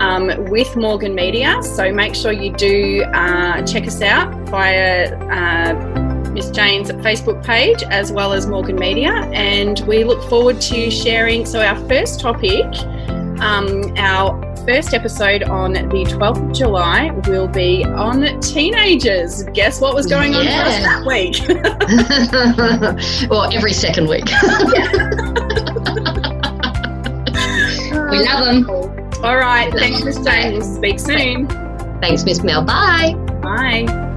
um, 0.00 0.28
with 0.48 0.74
Morgan 0.76 1.14
Media, 1.14 1.62
so 1.62 1.92
make 1.92 2.14
sure 2.14 2.32
you 2.32 2.52
do 2.52 3.02
uh, 3.12 3.66
check 3.66 3.86
us 3.86 4.00
out 4.00 4.32
via 4.48 5.14
uh, 5.28 6.30
Miss 6.30 6.50
Jane's 6.50 6.90
Facebook 6.90 7.44
page 7.44 7.82
as 7.82 8.10
well 8.10 8.32
as 8.32 8.46
Morgan 8.46 8.76
Media, 8.76 9.10
and 9.32 9.80
we 9.80 10.04
look 10.04 10.22
forward 10.30 10.60
to 10.62 10.90
sharing. 10.90 11.44
So, 11.44 11.60
our 11.60 11.76
first 11.88 12.18
topic, 12.20 12.64
um, 13.40 13.94
our 13.98 14.41
first 14.64 14.94
episode 14.94 15.42
on 15.44 15.72
the 15.72 15.80
12th 15.80 16.48
of 16.48 16.52
July 16.52 17.10
will 17.26 17.48
be 17.48 17.84
on 17.84 18.40
teenagers. 18.40 19.44
Guess 19.54 19.80
what 19.80 19.94
was 19.94 20.06
going 20.06 20.34
on 20.34 20.44
yeah. 20.44 20.62
for 20.62 20.68
us 20.68 20.78
that 20.82 21.06
week? 21.06 21.42
well, 23.30 23.50
every 23.52 23.72
second 23.72 24.08
week. 24.08 24.24
we 28.10 28.24
love 28.24 28.44
them. 28.44 28.68
All 29.24 29.36
right. 29.36 29.72
Thanks, 29.72 30.04
Miss 30.04 30.18
Jane. 30.20 30.62
Speak 30.62 31.00
soon. 31.00 31.48
Thanks, 32.00 32.24
Miss 32.24 32.42
Mel. 32.42 32.64
Bye. 32.64 33.14
Bye. 33.42 34.11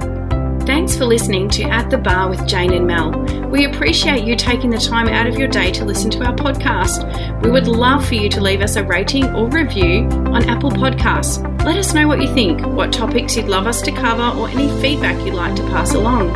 Thanks 0.76 0.94
for 0.94 1.06
listening 1.06 1.48
to 1.52 1.62
At 1.62 1.88
the 1.88 1.96
Bar 1.96 2.28
with 2.28 2.46
Jane 2.46 2.74
and 2.74 2.86
Mel. 2.86 3.10
We 3.48 3.64
appreciate 3.64 4.24
you 4.24 4.36
taking 4.36 4.68
the 4.68 4.76
time 4.76 5.08
out 5.08 5.26
of 5.26 5.38
your 5.38 5.48
day 5.48 5.70
to 5.70 5.86
listen 5.86 6.10
to 6.10 6.22
our 6.22 6.34
podcast. 6.34 7.42
We 7.42 7.50
would 7.50 7.66
love 7.66 8.06
for 8.06 8.14
you 8.14 8.28
to 8.28 8.42
leave 8.42 8.60
us 8.60 8.76
a 8.76 8.84
rating 8.84 9.24
or 9.34 9.48
review 9.48 10.02
on 10.04 10.46
Apple 10.50 10.70
Podcasts. 10.70 11.42
Let 11.64 11.78
us 11.78 11.94
know 11.94 12.06
what 12.06 12.20
you 12.20 12.30
think, 12.34 12.60
what 12.60 12.92
topics 12.92 13.38
you'd 13.38 13.46
love 13.46 13.66
us 13.66 13.80
to 13.82 13.90
cover, 13.90 14.38
or 14.38 14.50
any 14.50 14.68
feedback 14.82 15.16
you'd 15.24 15.32
like 15.32 15.56
to 15.56 15.62
pass 15.62 15.94
along. 15.94 16.28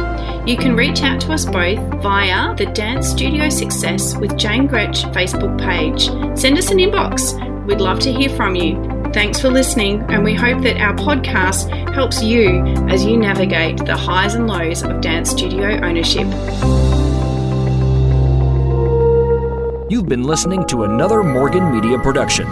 You 0.48 0.56
can 0.56 0.74
reach 0.74 1.02
out 1.02 1.20
to 1.20 1.34
us 1.34 1.44
both 1.44 1.78
via 2.02 2.54
the 2.56 2.64
Dance 2.64 3.08
Studio 3.08 3.50
Success 3.50 4.16
with 4.16 4.38
Jane 4.38 4.66
Gretsch 4.66 5.04
Facebook 5.12 5.58
page. 5.60 6.06
Send 6.38 6.56
us 6.56 6.70
an 6.70 6.78
inbox. 6.78 7.36
We'd 7.66 7.82
love 7.82 7.98
to 8.00 8.10
hear 8.10 8.30
from 8.30 8.54
you. 8.54 8.89
Thanks 9.12 9.40
for 9.40 9.50
listening, 9.50 10.02
and 10.08 10.22
we 10.22 10.34
hope 10.34 10.62
that 10.62 10.80
our 10.80 10.94
podcast 10.94 11.68
helps 11.94 12.22
you 12.22 12.62
as 12.88 13.04
you 13.04 13.16
navigate 13.16 13.78
the 13.78 13.96
highs 13.96 14.36
and 14.36 14.46
lows 14.46 14.84
of 14.84 15.00
dance 15.00 15.30
studio 15.30 15.80
ownership. 15.84 16.28
You've 19.90 20.08
been 20.08 20.22
listening 20.22 20.64
to 20.66 20.84
another 20.84 21.24
Morgan 21.24 21.72
Media 21.72 21.98
production. 21.98 22.46